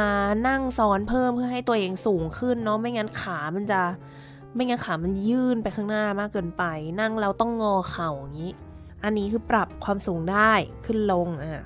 [0.48, 3.80] นั่งซ้อนเพิ่มเพื่อให้ตัวเองสูงขึ้นเนาะไม่งั้นขามันจะ
[4.54, 6.64] ไม่งั้นขามันยื่นไปข้างหน้ามากเกินไป
[7.00, 8.52] นั่งแล้วต้องงอเข่าอย่างนี้
[9.04, 10.52] อันนี้คือปรับความสูงได้
[10.84, 11.64] ขึ้นลงอะ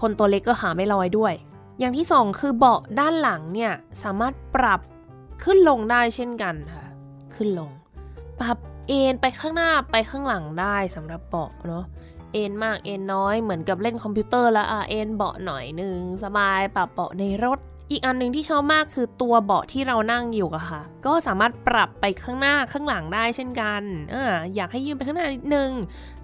[0.00, 1.34] คนตัวเล็กก็ขาไม่ลอยด้วย
[1.78, 4.80] อย่างที่สองคือเบาะด้านหลังเนี่ยสามารถปรับ
[5.44, 6.84] ขึ้นลงได้เช่นกันค่ะ
[7.34, 7.70] ขึ้นลง
[8.40, 8.58] ปรับ
[8.88, 11.84] เอ็นไปข้างหน้าไปข้างหลังได้สำหรับเบาะเนาะ
[12.32, 17.58] เอ็นมากเอ็นน้อยเหมือนกับเล่นคอมพิวเตอร์แล้วอะเอ็นเบาะหน่อยนึงสบายปรับเบาะในรถ
[17.90, 23.82] อีกอันหนึ่งที่ชอบมากคือตัวเบาะที่เรานั่งอยู่อะค่ะ ก็สามารถปรับไปข้างหน้าข้างหลังได้เช่นกัน
[24.14, 24.24] อ่า
[24.54, 25.70] อยากให้ยืนไปข้างหน้านิดนึง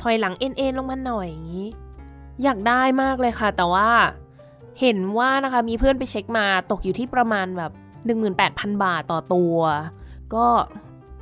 [0.03, 1.69] ถอยหลังเอ็นเอ็นลงมาหน่อยอย่างนี้
[2.43, 3.91] อยากได้มากเลยค่ะ แต่ว่า
[4.81, 7.73] เห็นว่านะคะมีเพื่อนไปเช็คมาตกอยู่ที่ประมาณแบบ
[8.27, 9.57] 18,000 บาทต่อตัว
[10.35, 10.47] ก็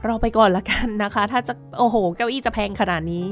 [0.09, 3.27] รอไปก่อนละกันนะคะ ถ้าจะโอ้โห เก้าอี้จะแพงขนาดนี้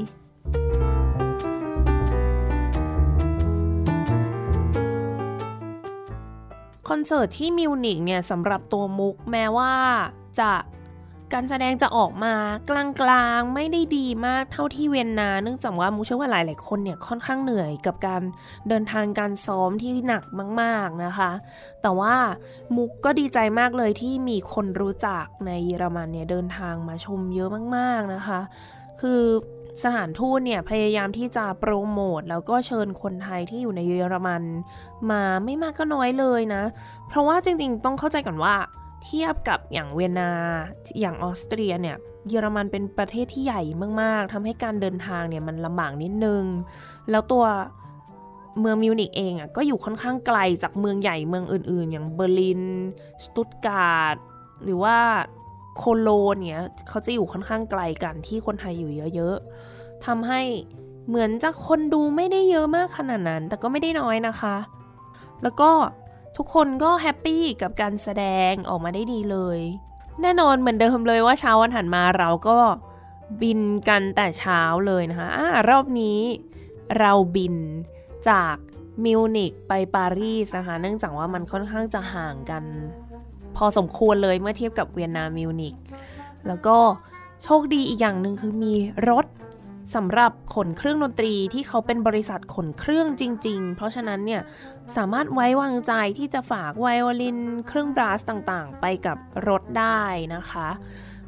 [6.89, 9.73] คอนเสิร์ตที่มิวนิกเนี่ยสำหรับตัวมุกแม้ว่า
[10.39, 10.51] จะ
[11.33, 12.33] การแสดงจะออกมา
[12.69, 18.21] กลางๆ ไม่ได้ดีมากเท่าที่เวียนนาเนื่องจากว่ามุกเชื่อว่าหลาย ๆ คนเนี่ยค่อนข้างเหนื่อยกับการ
[18.69, 20.23] เดินทางการซ้อมที่หนัก
[20.61, 21.31] มาก ๆนะคะ
[21.81, 22.15] แต่ว่า
[22.75, 28.39] มุกก็ดีใจมากเลยที่มีคนรู้จักในเยอรมันเนี่ยเดินทางมาชมเยอะมาก ๆนะคะ
[29.01, 29.21] คือ
[29.83, 34.43] สถานทูตเนี่ยพยายามที่จะโปรโมทแล้วก็เชิญคนไทยที่อยู่ในเยอรมัน
[35.11, 36.63] มาไม่มากก็น้อยเลยนะ
[37.09, 38.55] เพราะว่าจริงๆ ต้องเข้าใจก่อนว่า
[39.03, 40.31] เทียบกับอย่างเวียนนา
[40.99, 41.97] อย่างออสเตรียเนี่ย
[42.29, 43.61] เยอรมันเป็นประเทศที่ใหญ่
[44.01, 46.43] มากๆทำให้การเดินทางเนี่ยมันลำบากนิดนึง
[47.11, 47.45] แล้วตัว
[48.59, 52.63] เมืองมิวนิกเองอะก็อยู่ค่อนข้างไกลจากเมืองใหญ่เมืองอื่นๆ อย่างเบอร์ลิน
[53.23, 54.15] สตุตการ์ด
[54.63, 54.97] หรือว่า
[55.77, 60.41] โคโลนเนี่ยเขาจะอยู่ค่อนข้างไกลกันที่คนไทยอยู่เยอะๆทำให้
[61.07, 64.55] เหมือนจะคนดูไม่ได้เยอะมากขนาดนั้น แต่ก็ไม่ได้น้อยนะคะ
[65.43, 65.69] แล้วก็
[66.41, 69.59] ทุกคนก็แฮปปี้กับการแสดงออกมาได้ดีเลย
[70.21, 72.57] แน่นอนเหมือนเดิมเลยว่าเช้าวันถัดมาเราก็
[73.41, 76.19] บินกันแต่เช้าเลยนะคะอ่ารอบนี้
[76.99, 77.55] เราบิน
[78.29, 78.55] จาก
[79.05, 82.63] มิวนิกไปปารีสนะคะ เนื่องจากว่ามันค่อนข้างจะห่างกัน
[83.55, 85.75] พอสมควรเลยเมื่อเทียบกับเวียนนามิวนิก
[86.47, 86.77] แล้วก็
[87.43, 88.73] โชคดีอีกอย่างหนึ่งคือมี
[89.09, 89.25] รถ
[89.95, 94.41] สำหรับขนเครื่องดนตรีที่เขาเป็นบริษัทขนเครื่องจริง ๆ เพราะฉะนั้นเนี่ย
[94.95, 99.17] สามารถไว้วางใจที่จะฝากไวโอลิน เครื่องบราสต่างๆ ไปกับ
[99.47, 100.01] รถได้
[100.35, 100.69] นะคะ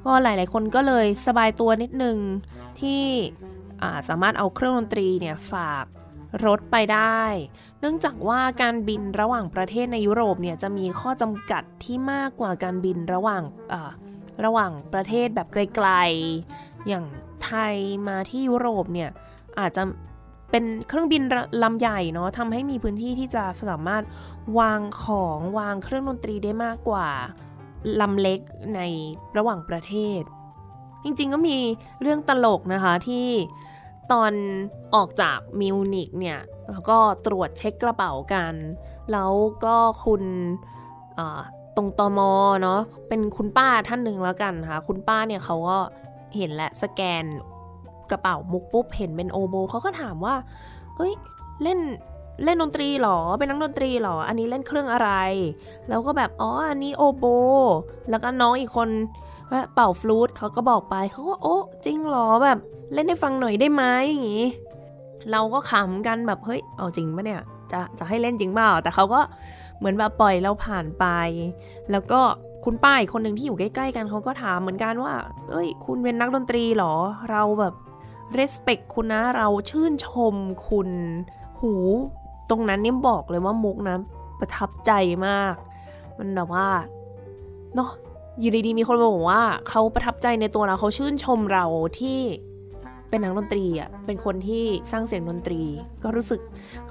[0.05, 2.17] ก็หลายๆ คนก็เลยสบายตัวนิดนึง
[2.79, 3.03] ที่
[4.09, 5.85] สามารถเอาเครื่องดนตรีเนี่ยฝาก
[6.45, 7.21] รถไปได้
[7.79, 13.43] เนื่องจากว่าการบินระหว่างประเทศในยุโรปเนี่ยจะมีข้อจำกัดที่มากกว่าการบินระหว่าง
[14.45, 17.05] ระหว่างประเทศแบบไกลๆ อย่าง
[17.45, 17.75] ไทย
[18.07, 19.09] มาที่ยุโรปเนี่ย
[19.59, 19.83] อาจจะ
[20.51, 21.21] เป็นเครื่องบิน
[21.63, 24.03] ลำใหญ่เนาะทำให้มีพื้นที่ที่จะสามารถ
[24.59, 27.07] วางของวางเครื่องดนตรีได้มากกว่า
[28.01, 28.39] ลำเล็ก
[28.75, 28.81] ใน
[29.37, 30.21] ระหว่างประเทศ
[31.03, 31.57] จริงๆก็มี
[32.01, 33.27] เรื่องตลกนะคะที่
[34.11, 34.31] ตอน
[34.95, 36.39] ออกจากมิวนิกเนี่ย
[36.71, 38.53] แล้วก็ตรวจเช็คกระเป๋ากัน
[39.11, 39.31] แล้ว
[39.65, 39.75] ก็
[40.05, 40.23] คุณ
[41.75, 42.31] ตรงตอมอ
[42.61, 45.77] เนาะเป็นคุณป้าท่านหนึ่งแล้วกันค่ะ คุณป้าเนี่ยเขาก็
[46.35, 47.23] เห็นและสแกน
[48.11, 50.35] กระเป๋ามุกปุ๊บเห็นเป็นโอโบเขาก็ถามว่า
[50.97, 51.13] เอ้ย
[51.63, 51.79] เล่น
[52.43, 55.09] เล่นดนตรีหรอ เป็นนักดนตรีหรอ อันนี้เล่นเครื่องอะไร
[55.87, 57.25] แล้วก็แบบ อ๋อ อันนี้โอโบ
[58.09, 58.89] แล้วก็น้องอีกคน
[59.73, 61.55] เป่าฟลูตเขาก็บอกไปเขาก็โอ้
[61.85, 62.59] จริงหรอแบบ
[62.93, 64.47] เล่นให้ฟังหน่อยได้ไหมอย่างงี้
[65.31, 69.21] เราก็ขำกันแบบเฮ้ย เอาจริงปะเนี่ย จะจะให้เล่นจริงเปล่า แต่เขาก็
[69.81, 71.05] เหมือนแบบปล่อยเราผ่านไป
[71.91, 72.19] แล้วก็
[72.65, 75.13] คุณป้าอีกคนหนึ่งที่อยู่ใกล้ ๆ กันเขาก็ถามเหมือนกันว่า
[75.51, 76.93] เอ้ย คุณเป็นนักดนตรีหรอ
[77.31, 77.73] เราแบบ
[78.37, 80.35] respect คุณนะ เราชื่นชม
[80.67, 80.89] คุณ
[81.61, 81.73] หู
[82.49, 83.97] ตรงนั้นเนี่ยบอกเลยว่ามุกนะ
[84.39, 84.91] ประทับใจ
[85.27, 85.55] มาก
[86.17, 86.67] มันแบบว่า
[87.75, 87.91] เนาะ
[88.39, 91.65] อยู่ดีๆมีคนมาบอกว่าเขาประทับใจในตัวเราเขาชื่นชมเรา
[91.99, 92.19] ที่
[93.09, 95.61] เป็นนักดนตรีอะ เป็นคนที่สร้างเสียงดนตรี
[96.03, 96.41] ก็รู้สึก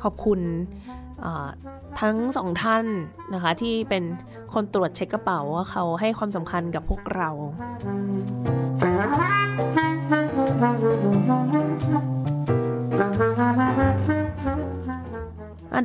[0.03, 0.41] ขอบคุณ
[2.00, 2.84] ทั้งสองท่าน
[3.34, 4.04] นะคะที่เป็น
[4.54, 7.30] คนตรวจเช็คกระเป๋าว่าเขาให้ความสำคัญกับพวกเรา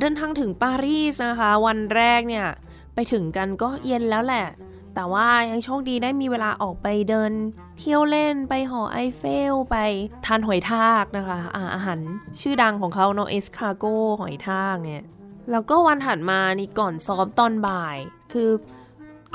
[0.00, 2.46] เดินทางถึงปารีสนะคะ วันแรกเนี่ย
[2.94, 4.46] ไปถึงกันก็เย็นแล้วแหละ
[4.94, 7.32] แต่ว่ายังโชคดีได้มีเวลาออกไปเดิน
[7.78, 9.22] เที่ยวเล่นไปหอไอเฟ
[9.52, 9.76] ล ไป
[10.26, 11.98] ทานหอยทากนะคะอาอาหาร
[12.40, 13.84] ชื่อดังของเขาเนาะ escargot
[14.20, 15.02] หอยทากเนี่ย
[15.50, 17.96] แล้วก็วันถัดมานี่ก่อนซ้อมตอนบ่าย
[18.32, 18.50] คือ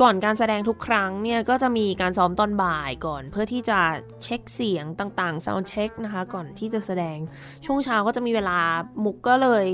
[0.01, 3.79] ก่อนการแสดงทุกครั้งเนี่ยก็จะมีการซ้อมตอนบ่ายก่อนเพื่อที่จะ
[4.23, 7.17] เช็คเสียงต่างๆ sound check นะคะก่อนที่จะแสดง
[7.65, 8.59] ช่วงเช้าก็จะมีเวลา
[9.03, 9.67] มุกก็เลย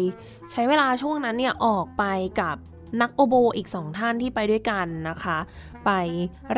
[0.52, 2.04] ใช้เวลาช่วงนั้นเนี่ยออกไป
[2.42, 2.58] กับ
[3.02, 5.38] นักโอโบอีกสองท่านที่ไปด้วยกันนะคะ
[5.86, 5.92] ไป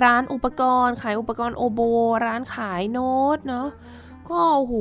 [0.03, 1.81] ร้านอุปกรณ์ ขายอุปกรณ์โอโบ
[2.25, 3.67] ร้านขายโน้ตเนาะ
[4.29, 4.75] ก็โอ้โห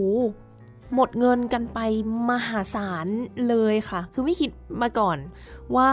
[0.95, 1.79] หมดเงินกันไป
[2.31, 3.07] มหาศาล
[3.49, 4.51] เลยค่ะ คือไม่คิด
[4.83, 5.19] มาก่อน
[5.77, 5.91] ว่า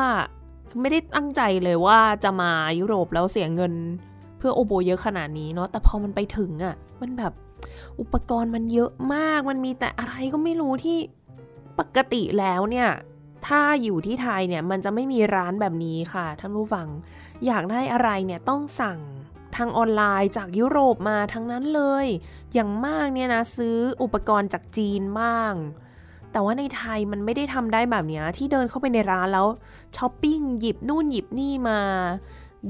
[0.82, 3.74] ไม่ได้ตั้งใจเลยว่าจะมายุโรปแล้วเสียเงิน
[4.38, 7.34] เพื่อโอโบเยอะขนาดนี้เนาะ แต่พอมันไปถึงอะ่ะ มันแบบ
[8.00, 10.98] อุปกรณ์มันเยอะมาก มันมีแต่อะไรก็ไม่รู้ที่
[11.80, 12.90] ปกติแล้วเนี่ย
[13.48, 16.88] ถ้าอยู่ที่ไทยเนี่ยมันจะไม่มีร้านแบบนี้ค่ะท่านผู้ฟัง
[17.46, 19.00] อยากได้อะไรเนี่ยต้องสั่ง
[19.58, 22.06] ทางออนไลน์จากยุโรปมาทั้งนั้นเลย
[22.54, 25.54] อย่างมากเนี่ยนะซื้ออุปกรณ์จากจีนบ้าง
[26.32, 29.48] แต่ว่าในไทยมันไม่ได้ทำได้แบบนี้ที่เดินเข้าไปในร้านแล้ว
[29.98, 31.80] ช้อปปิ้งหยิบนู่นหยิบนี่มา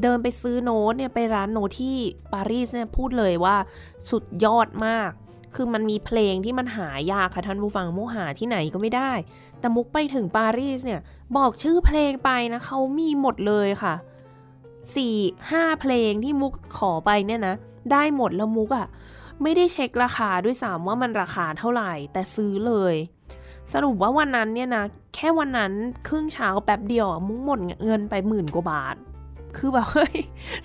[0.01, 1.97] เดินไปซื้อโน้ตเนี่ยไปร้านโน้ตที่
[2.33, 3.55] ปารีสเนี่ยพูดเลยว่า
[4.09, 5.09] สุดยอดมาก
[5.55, 9.11] คือมันมีเพลงที่มันหายากค่ะท่านผู้ฟังมุกหาที่ไหนก็ไม่ได้
[9.59, 11.01] แต่มุกไปถึงปารีสเนี่ย
[11.37, 13.93] บอกชื่อเพลงไปนะเขามีหมดเลยค่ะ
[14.95, 15.15] สี่
[15.51, 17.55] ห้าเพลงที่มุกขอไปเนี่ยนะ
[17.91, 18.87] ได้หมดแล้วมุกอะ่ะ
[19.41, 22.95] ไม่ได้เช็คราคาด้วยซ้ำว่ามันราคาเท่าไหร่ แต่ซื้อเลย
[23.73, 24.83] สรุปว่าวันนั้นเนี่ยนะ
[25.15, 25.73] แค่วันนั้น
[26.07, 28.95] ครึ่งเช้าแป๊บเดียวมุกหมดเงินไปหมื่นกว่าบาท
[29.57, 30.15] คือแบบเฮ้ย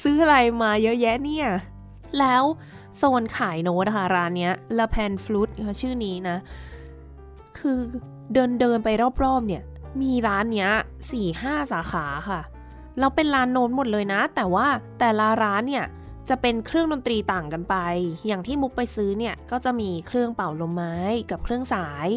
[0.04, 1.48] ซื้ออะไรมาเยอะแยะเนี่ย
[2.18, 2.42] แล้ว
[2.96, 5.48] โซนขายโน้ตนะคะร้านเนี้ยลาแพนฟลุต
[5.80, 6.36] ชื่อนี้นะ
[7.58, 7.78] คือ
[8.32, 8.88] เดินเดินไป
[9.24, 9.62] รอบๆเนี่ย
[10.02, 10.70] มีร้านเนี้ย
[11.10, 12.40] สี่ห้าสาขาค่ะ
[12.98, 14.66] เราเป็นร้านโน้ตหมดเลยนะ แต่ว่า
[14.98, 15.86] แต่ละร้านเนี่ย
[16.28, 17.76] จะเป็นเครื่องดนตรีต่างกันไป
[18.26, 20.96] อย่างที่มุกไปซื้อเนี่ยก็จะมีเครื่องเป่าลมไม้
[21.30, 22.08] กับเครื่องสาย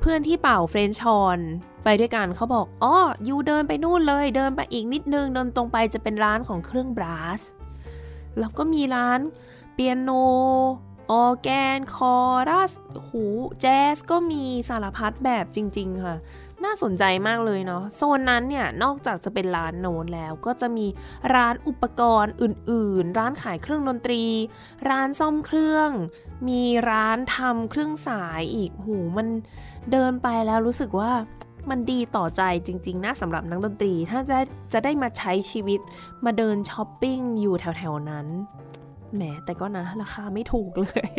[0.00, 1.38] เพื่อนที่เป่าเฟรนชอน
[1.84, 2.94] ไปด้วยกันเขาบอกอ๋อ
[3.28, 7.40] ยูเดินไปนู่นเลยเดินไปอีกนิดนึงเดินตรงไปจะเป็นร้านของเครื่องบราส
[8.38, 9.20] แล้วก็มีร้าน
[9.74, 10.10] เปียโน
[11.10, 12.16] ออแกนคอ
[12.48, 12.72] รัส
[13.08, 13.24] หู
[13.60, 16.16] แจ๊สก็มีสารพัดแบบจริง ๆ ค่ะ
[16.64, 20.86] น่าสนใจมากเลยเนาะโซนนั้นเนี่ยนอกจากจะเป็นร้านโน้นแล้วก็จะมี
[21.34, 24.24] ร้านอุปกรณ์อื่น ๆ ร้านขายเครื่องดนตรี
[24.88, 25.90] ร้านซ่อมเครื่อง
[26.48, 29.28] มีร้านทำเครื่องสายอีกหูมัน
[29.92, 31.12] เดินไปแล้วรู้สึกว่า
[31.70, 34.38] มันดีต่อใจจริง ๆนะสำหรับนักดนตรี ถ้าจะ
[34.72, 35.80] จะได้มาใช้ชีวิต
[36.24, 38.26] มาเดินช้อปปิ้งอยู่แถว ๆ นั้น
[39.14, 41.10] แหมแต่ก็นะราคาไม่ถูกเลย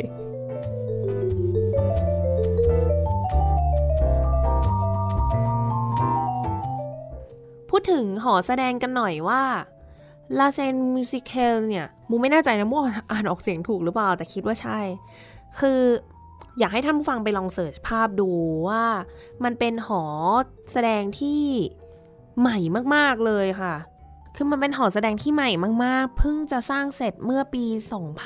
[7.75, 9.41] พูดถึงหอแสดงกันหน่อยว่า
[10.39, 12.77] ลาเซนมิวสิคเลเนี่ยมูไม่แน่ใจนะมู
[13.11, 14.79] อ่านออกเสียงถูกหรือเปล่า แต่คิดว่าใช่
[15.59, 15.81] คือ
[16.59, 18.29] อยากให้ท่านผู้ฟังไปลองเสิร์ชภาพดู
[18.67, 18.83] ว่า
[19.43, 20.03] มันเป็นหอ
[20.73, 21.41] แสดงที่
[22.39, 22.57] ใหม่
[22.95, 23.75] มากๆเลยค่ะ
[24.35, 25.49] คือมันเป็นหอแสดงที่ใหม่
[25.85, 27.65] มากๆ เพิ่งจะสร้างเสร็จเมื่อปี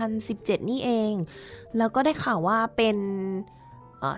[0.03, 1.13] 2017 นี่เอง
[1.77, 2.97] แล้วก็ได้ข่าวว่าเป็น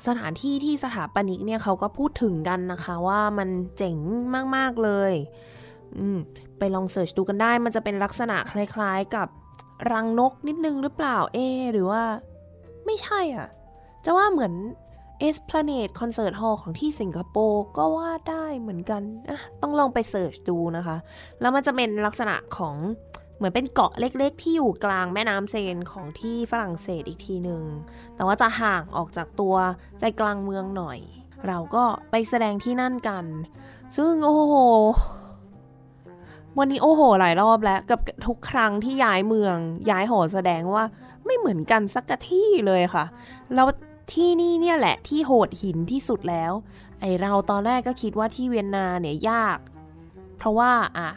[0.08, 3.98] สถานที่ที่สถาปนิกเนี่ยเขาก็พูดถึงกันนะคะว่ามันเจ๋ง
[4.56, 5.14] มาก ๆ เลย
[6.60, 9.28] ไปลองเสิร์ชดูกันได้ มันจะเป็นลักษณะคล้าย ๆ กับ
[9.92, 11.38] รังนกนิดนึงหรือเปล่าเอ
[11.72, 12.02] หรือว่า
[12.86, 13.48] ไม่ใช่อะ
[14.06, 14.54] จะว่าเหมือน
[15.28, 19.02] Esplanade Concert Hall ของที่สิงคโปร์ก็ว่าได้เหมือนกัน
[19.62, 20.98] ต้องลองไปเสิร์ชดูนะคะ
[21.42, 22.76] แล้วมันจะเป็นลักษณะของ
[23.40, 27.64] เหมือนเป็นเกาะเล็กๆ ที่อยู่กลางแม่น้ำเซนของที่ฝรั่งเศสอีกทีหนึ่ง
[28.16, 29.56] แต่ว่าจะห่างออกจากตัว
[30.00, 31.00] ใจกลางเมืองหน่อย
[31.48, 33.26] เราก็ไปแสดงที่นั่นกัน
[33.98, 34.56] ซึ่งโอ้โห
[36.58, 39.58] วันนี้โอ้โหหลายรอบแล้วกับทุกครั้งที่ย้ายเมือง
[39.90, 40.84] ย้ายหอแสดงว่า
[41.26, 43.06] ไม่เหมือนกันสักที่เลยค่ะ
[43.56, 43.68] แล้ว
[44.14, 46.52] ที่นี่เนี่ยแหละที่โหดหินที่สุดแล้ว
[47.00, 49.58] ไอเราตอนแรกก็คิดว่าที่เวียนนาเนี่ยยาก
[50.38, 51.10] เพราะว่าอะ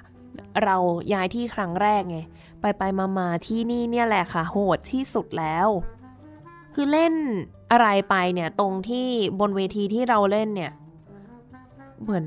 [0.64, 0.76] เรา
[1.12, 2.18] ย้ายที่ครั้งแรกไง
[2.60, 5.68] ไปไปมามาที่นี่เนี่ยแหละค่ะ โหดที่สุดแล้ว
[6.74, 7.14] คือเล่น
[7.72, 9.08] อะไรไปเนี่ยตรงที่
[9.40, 10.72] บนเวทีที่เราเล่นเนี่ย
[12.02, 12.26] เหมือน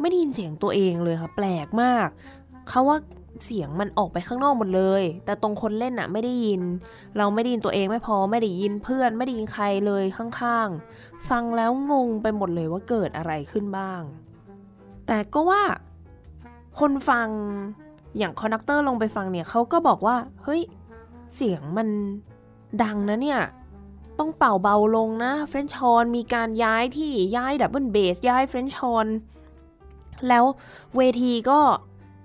[0.00, 2.08] ไม่ได้ยินเสียงตัวเองเลยค่ะ แปลกมาก
[2.68, 2.98] เขาว่า
[3.44, 6.62] เสียงมันออกไปข้างนอกหมดเลย แต่ตรงคนเล่นอะไม่ได้ยิน
[7.16, 14.02] เราไม่ได้ยินตัวเองไม่พอไม่ได้ยินเพื่อน ไม่ได้ยินใครเลยข้างๆ ฟังแล้วงงไปหมดเลยว่าเกิดอะไรขึ้นบ้าง
[15.06, 15.62] แต่ก็ว่า
[16.78, 17.28] คนฟัง
[18.18, 20.62] อย่าง conductor ลงไปฟังเนี่ยเขาก็บอกว่า เฮ้ย
[21.34, 21.88] เสียงมัน
[22.82, 23.40] ดังนะเนี่ย
[24.18, 29.08] ต้องเป่าเบาลงนะ French horn มีการย้ายที่ย้าย double bass ย้าย French horn
[30.28, 30.44] แล้ว
[30.96, 31.60] เวทีก็ เ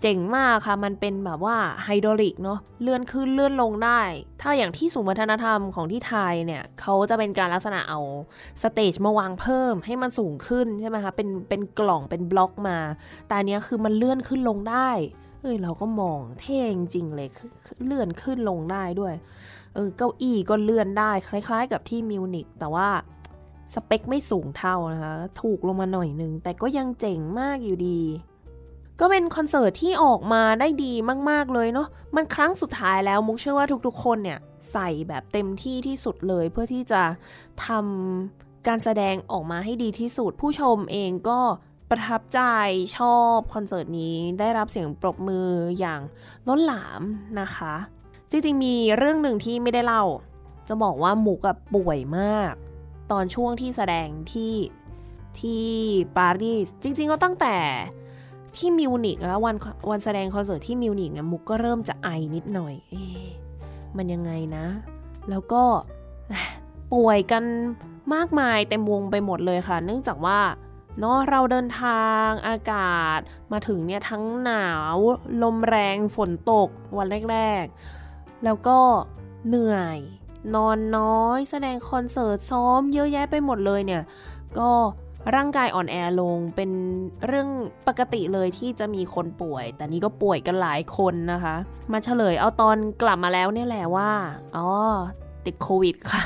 [0.06, 4.02] จ๋งมากค่ะ มันเป็นแบบว่าไฮดรอลิกเนาะ เลื่อนขึ้นเลื่อนลงได้
[4.42, 8.00] ถ้าอย่างที่ศูนย์วัฒนธรรมของที่ไทยเนี่ยเขาจะเป็นการลักษณะเอา
[8.64, 12.78] stage มาวางเพิ่มให้มันสูงขึ้นใช่ไหมคะ เป็น เป็นกล่อง เป็นบล็อกมา
[13.28, 14.90] แต่เนี้ยคือมันเลื่อนขึ้นลงได้
[15.42, 17.30] เอ้ยเราก็มองเท่จริงเลย
[17.86, 19.14] เลื่อนขึ้นลงได้ด้วย
[19.76, 22.88] เออเก้าอี้ก็เลื่อนได้ คล้าย ๆ กับที่มิวนิกแต่ว่า
[23.74, 28.02] สเปคไม่สูงเท่านะคะ ถูกลงมาหน่อยนึง แต่ก็ยังเจ๋งมากอยู่ดี
[29.00, 30.94] ก็เป็นคอนเสิร์ตที่ออกมาได้ดี
[31.30, 34.40] มาก ๆ เลยเนาะ มันครั้งสุดท้ายแล้วมุกเชื่อว่าทุกๆ คนเนี่ย
[34.72, 37.02] ใส่แบบเต็มที่ที่สุดเลยเพื่อที่จะ
[37.66, 41.40] ทำการแสดงออกมาให้ดีที่สุด ผู้ชมเองก็
[41.90, 42.42] ประทับใจ
[42.98, 46.02] ชอบคอนเสิร์ตนี้ได้รับเสียงปรบมืออย่าง
[46.48, 47.02] ล้นหลาม
[47.42, 47.76] นะคะ
[48.30, 50.04] จริงๆมีเรื่องหนึ่งที่ไม่ได้เล่า
[50.68, 51.40] จะบอกว่ามุก
[51.74, 52.54] ป่วยมาก
[53.12, 54.54] ตอนช่วงที่แสดงที่
[55.40, 55.68] ที่
[56.18, 57.56] ปารีสจริงๆก็ตั้งแต่
[58.58, 59.56] ที่มิวนิกแล้ววัน
[59.90, 63.04] วันแสดงคอนเสิร์ตที่มิวนิกเนี่ยมุกก็เริ่มจะไอนิดหน่อยเอ๊
[63.98, 64.66] มันยังไงนะ
[65.30, 65.64] แล้วก็
[66.94, 67.44] ป่วยกัน
[68.14, 70.40] มากมายเต็มวงไปหมดเลยค่ะ เนื่องจากว่า
[71.00, 73.20] เนาะเราเดินทางอากาศ
[73.52, 74.96] มาถึงเนี่ยทั้งหนาว
[75.44, 77.64] ลมแรงฝนตกวันแรก
[78.06, 78.78] ๆ แล้วก็
[79.48, 79.98] เหนื่อย
[80.56, 84.04] นอนน้อย แสดงคอนเสิร์ตซ้อมเยอะแยะไปหมดเลยเนี่ย
[84.60, 84.72] ก็
[85.36, 86.72] ร่างกายอ่อนแอลงเป็น
[87.28, 87.50] เรื่อง
[87.88, 91.56] ปกติเลยที่จะมีคนป่วย แต่นี่ก็ป่วยกันหลายคนนะคะ
[91.92, 94.10] มาเฉลยเอาตอนกลับมาแล้วเนี่ยแหละว่า
[94.58, 94.70] อ๋อ
[95.46, 96.24] ติดโควิดค่ะ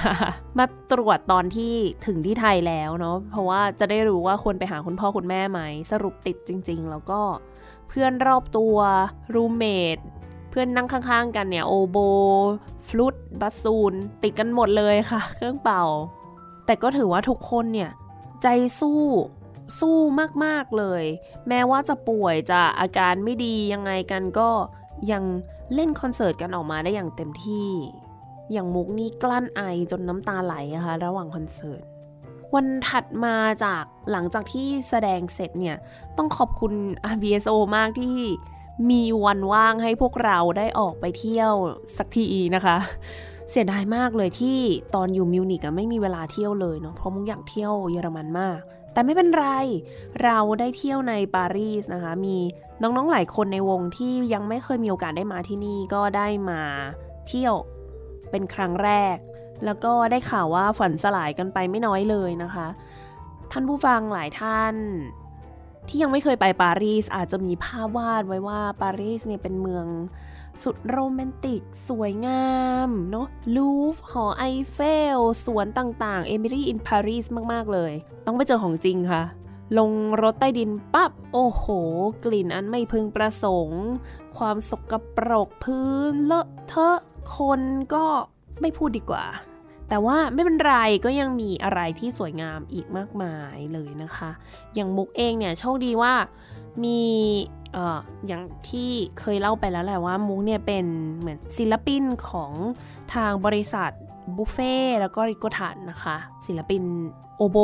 [0.58, 1.74] มาตรวจตอนที่
[2.06, 5.60] ถึงที่ไทยแล้วเนาะเพราะว่าจะได้รู้ว่าควรไปหาคุณพ่อคุณแม่ไหม
[5.92, 7.22] สรุปติดจริง ๆ แล้วก็
[7.90, 8.76] เพื่อนรอบตัว
[9.34, 9.64] รูเม
[9.96, 9.98] ท
[10.50, 11.98] เพื่อนนั่งข้างๆ กันเนี่ยโอโบ
[12.88, 15.84] ฟลุตบัสซูน ติดกันหมดเลยค่ะ เครื่องเป่า
[16.66, 17.90] แต่ก็ถือว่าทุกคนเนี่ย
[18.44, 18.48] ใจ
[18.80, 19.04] สู้
[19.80, 19.98] สู้
[20.44, 21.04] มากๆเลย
[21.48, 24.50] แม้ว่าจะป่วยจะอาการไม่ดียังไงกันก็
[25.12, 25.24] ยัง
[25.74, 27.70] เล่นคอนเสิร์ตกันออกมาได้อย่างเต็มที่
[28.52, 31.84] อย่างมุกนี่กลั้นไอจนน้ำตาไหลอะคะระหว่างคอนเสิร์ต
[32.54, 35.78] วันถัดมาจากหลังจากที่แสดงเสร็จเนี่ย
[36.18, 36.74] ต้องขอบคุณ
[37.14, 38.18] RBSO มากที่
[38.90, 41.54] มีวันว่างให้พวกเราได้ออกไปเที่ยว
[41.98, 42.26] สักที
[42.56, 42.78] นะคะ
[43.56, 44.60] เสียดายมากเลยที่
[44.96, 48.60] ตอนอยู่มิวนิกอะไม่มีเวลาเที่ยวเลยเนาะเพราะมุกอยากเที่ยวเยอรมันมาก
[48.94, 49.46] แต่ไม่เป็นไร
[50.24, 52.38] เราได้เที่ยวในปารีสนะคะ มี
[52.82, 56.62] น้องๆหลายคนในวงที่ยังไม่เคยมีโอกาสได้มาที่นี่ก็ได้มา
[57.28, 57.56] เที่ยว
[58.32, 59.18] เป็นครั้งแรก
[59.66, 62.68] แล้วก็ได้ข่าวว่าฝันสลายกันไปไม่น้อยเลยนะคะ
[63.52, 64.76] ท่านผู้ฟังหลายท่าน
[65.88, 69.86] ที่ยังไม่เคยไปปารีสอาจจะมีภาพวาดไว้ว่าปารีสเนี่ยเป็นเมือง
[70.62, 72.48] สุดโรแมนติก สวยงา
[72.88, 74.80] มเนาะลูฟหอไอเฟ
[75.18, 77.94] ล สวนต่างๆ เอมิลี่อินปารีสมากๆเลย
[78.26, 79.24] ต้องไปเจอของจริงค่ะ
[79.78, 79.92] ลง
[80.22, 81.66] รถใต้ดินปับ๊บ โอ้โห
[82.24, 83.84] กลิ่นอันไม่พึงประสงค์
[84.38, 86.98] ความสกปรกพื้นเลอะเทอะ
[87.38, 87.62] คน
[87.94, 88.06] ก็
[88.62, 89.26] ไม่พูดดีกว่า
[89.90, 90.76] แต่ว่าไม่เป็นไร
[91.06, 94.32] ก็ยังมีอะไรที่สวยงามอีกมากมายเลยนะคะ
[94.76, 96.14] อย่างมุกเองเนี่ยโชคดีว่า
[96.84, 97.00] มี
[97.74, 100.86] เอ่ออย่างที่เคยเล่าไปแล้วแหละว่ามุกเนี่ยเป็น
[101.20, 102.52] เหมือนศิลปินของ
[103.14, 103.92] ทางบริษัท
[104.38, 106.84] บุฟเฟ่แล้วก็ริโกทันนะคะ ศิลปิน
[107.38, 107.58] โอโบ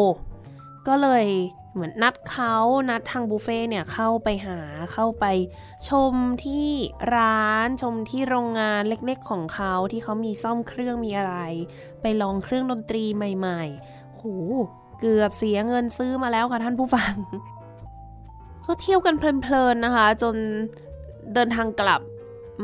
[0.88, 1.26] ก็เลย
[1.74, 2.56] เหมือนนัดเขา
[2.90, 4.60] นัดทางบุฟเฟ่เนี่ยเข้าไปหา
[4.94, 5.26] เข้าไป
[5.90, 6.14] ชม
[6.46, 6.70] ที่
[7.16, 11.36] ร้านชมที่โรงงานเล็กๆของเขาที่เขามีซ่อมเครื่องมีอะไร
[12.02, 14.24] ไปลองเครื่องดนตรีใหม่ๆโห
[15.00, 17.16] เกือบเสียเงินซื้อมาแล้วค่ะท่านผู้ฟัง
[18.72, 20.36] ก็เที่ยวกันเพลินๆนะคะ จน
[21.34, 22.02] เดินทางกลับ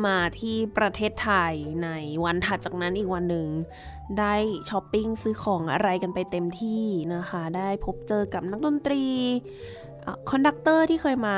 [0.06, 1.54] มาที่ประเทศไทย
[1.84, 1.90] ใน
[2.26, 3.48] วันถัดจากนั้นอีกวันหนึ่ง
[4.20, 4.36] ได้
[4.70, 6.84] ช้อปปิ้งซื้อของอะไรกันไปเต็มที่
[7.16, 9.04] นะคะ ได้พบเจอกับนักดนตรี
[10.30, 11.38] คอนดักเตอร์ที่เคยมา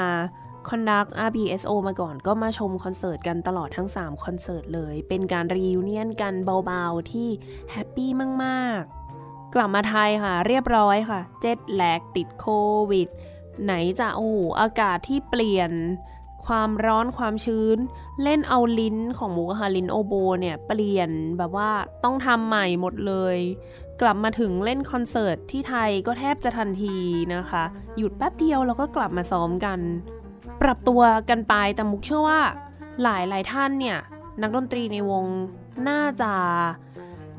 [0.70, 6.34] คอนดัก RBSO มาก่อนก็มาชมคอนเสิร์ตกันตลอดทั้ง 3 คอนเสิร์ตเลย เป็นการ reunion กัน
[6.66, 7.30] เบาๆ ที่
[7.72, 8.10] แฮปปี้
[8.44, 12.48] มากๆ กลับมาไทยค่ะ เรียบร้อยค่ะ jet lag ติดโค
[12.92, 13.10] วิด
[13.64, 14.32] ไหนจะโอ้
[14.62, 15.72] อากาศที่เปลี่ยน
[16.46, 17.78] ความร้อนความชื้น
[18.24, 21.70] เล่นเอาลิ้นของหมูฮาลินโอโบเนี่ยเปลี่ยนแบบว่า
[22.04, 23.38] ต้องทำใหม่หมดเลย
[24.02, 26.98] กลับมาถึงเล่นคอนเสิร์ตที่ไทยก็แทบจะทันที
[27.34, 27.64] นะคะ
[27.98, 29.80] หยุดแป๊บเดียวแล้วก็กลับมาซ้อมกัน
[30.62, 32.42] ปรับตัวกันไปแต่มุกเชื่อว่า
[33.04, 33.98] หลายหลายท่านเนี่ย
[34.42, 35.26] นักดนตรีในวง
[35.90, 36.32] น่าจะ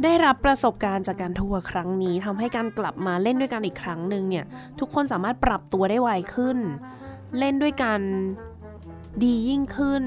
[0.02, 4.44] ได้รับประสบการณ์จากการทัวร์ครั้งนี้ทำให้การกลับมาเล่นด้วยกันอีกครั้งหนึ่งเนี่ย
[4.80, 6.58] ทุกคนสามารถปรับตัวได้ไวขึ้น
[7.38, 8.00] เล่นด้วยกัน
[9.22, 10.04] ดียิ่งขึ้น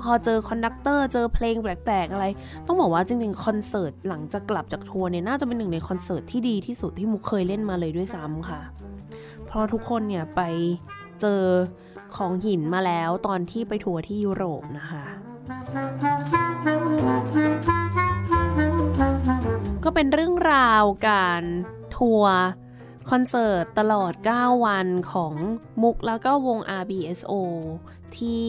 [0.00, 2.26] พอเจอ conductor เจอเพลงแปลกๆอะไร
[2.66, 8.60] ต้องบอกว่าจริงๆคอนเสิร์ตหลังจากกลับจากทัวร์เนี่ยน่าจะเป็นหนึ่งในคอนเสิร์ตที่ดีที่สุดที่มุกเคยเล่นมาเลยด้วยซ้ำค่ะ
[9.46, 10.40] เพราะทุกคนเนี่ยไป
[11.20, 11.42] เจอ
[12.16, 15.04] ของหินมาแล้วตอนที่ไปทัวร์ที่ยุโรปนะคะ
[19.88, 21.42] ก็เป็นเรื่องราวการ
[21.96, 22.38] ทัวร์
[23.10, 25.34] คอนเสิร์ตตลอด 9 วันของ
[25.82, 27.34] มุกแล้วก็วง RBSO
[28.16, 28.46] ที่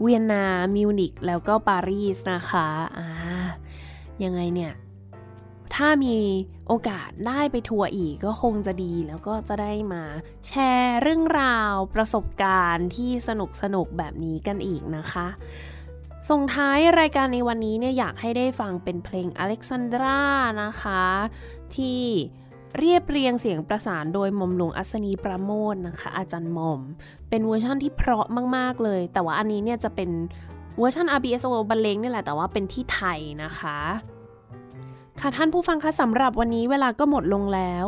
[0.00, 0.46] เวียนนา
[0.76, 3.08] มิวนิก แล้วก็ปารีสนะคะอ่า
[4.24, 4.72] ยังไงเนี่ย
[5.74, 6.16] ถ้ามี
[6.68, 10.04] โอกาสได้ไปทัวร์อีกก็คงจะดี แล้วก็จะได้มา
[10.48, 15.26] แชร์เรื่องราวประสบการณ์ที่สนุกสนุกแบบนี้กันอีกนะคะ
[16.30, 20.22] ส่งท้ายรายการในวันนี้เนี่ยอยากให้ได้ฟังเป็นเพลงอเล็กซานดรา
[20.62, 21.04] นะคะ
[21.76, 22.02] ที่
[22.78, 26.80] เรียบเรียงเสียงประสานโดยหม่อมหลวงอัศนีประโมทนะคะ อาจารย์หม่อม
[27.28, 30.10] เป็นเวอร์ชั่นที่เพราะมาก ๆ เลย แต่ว่าอันนี้เนี่ยจะเป็น
[30.78, 33.78] เวอร์ชัน RBSO บรรเลงนี่แหละแต่ว่าเป็นที่ไทยนะคะ
[35.20, 37.86] ค่ะท่านผู้ฟังคะสำหรับวันนี้เวลาก็หมดลงแล้ว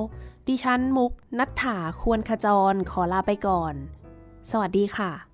[0.49, 3.75] ดิฉันมุกนัทถาควรขจรขอลาไปก่อน
[4.51, 5.34] สวัสดีค่ะ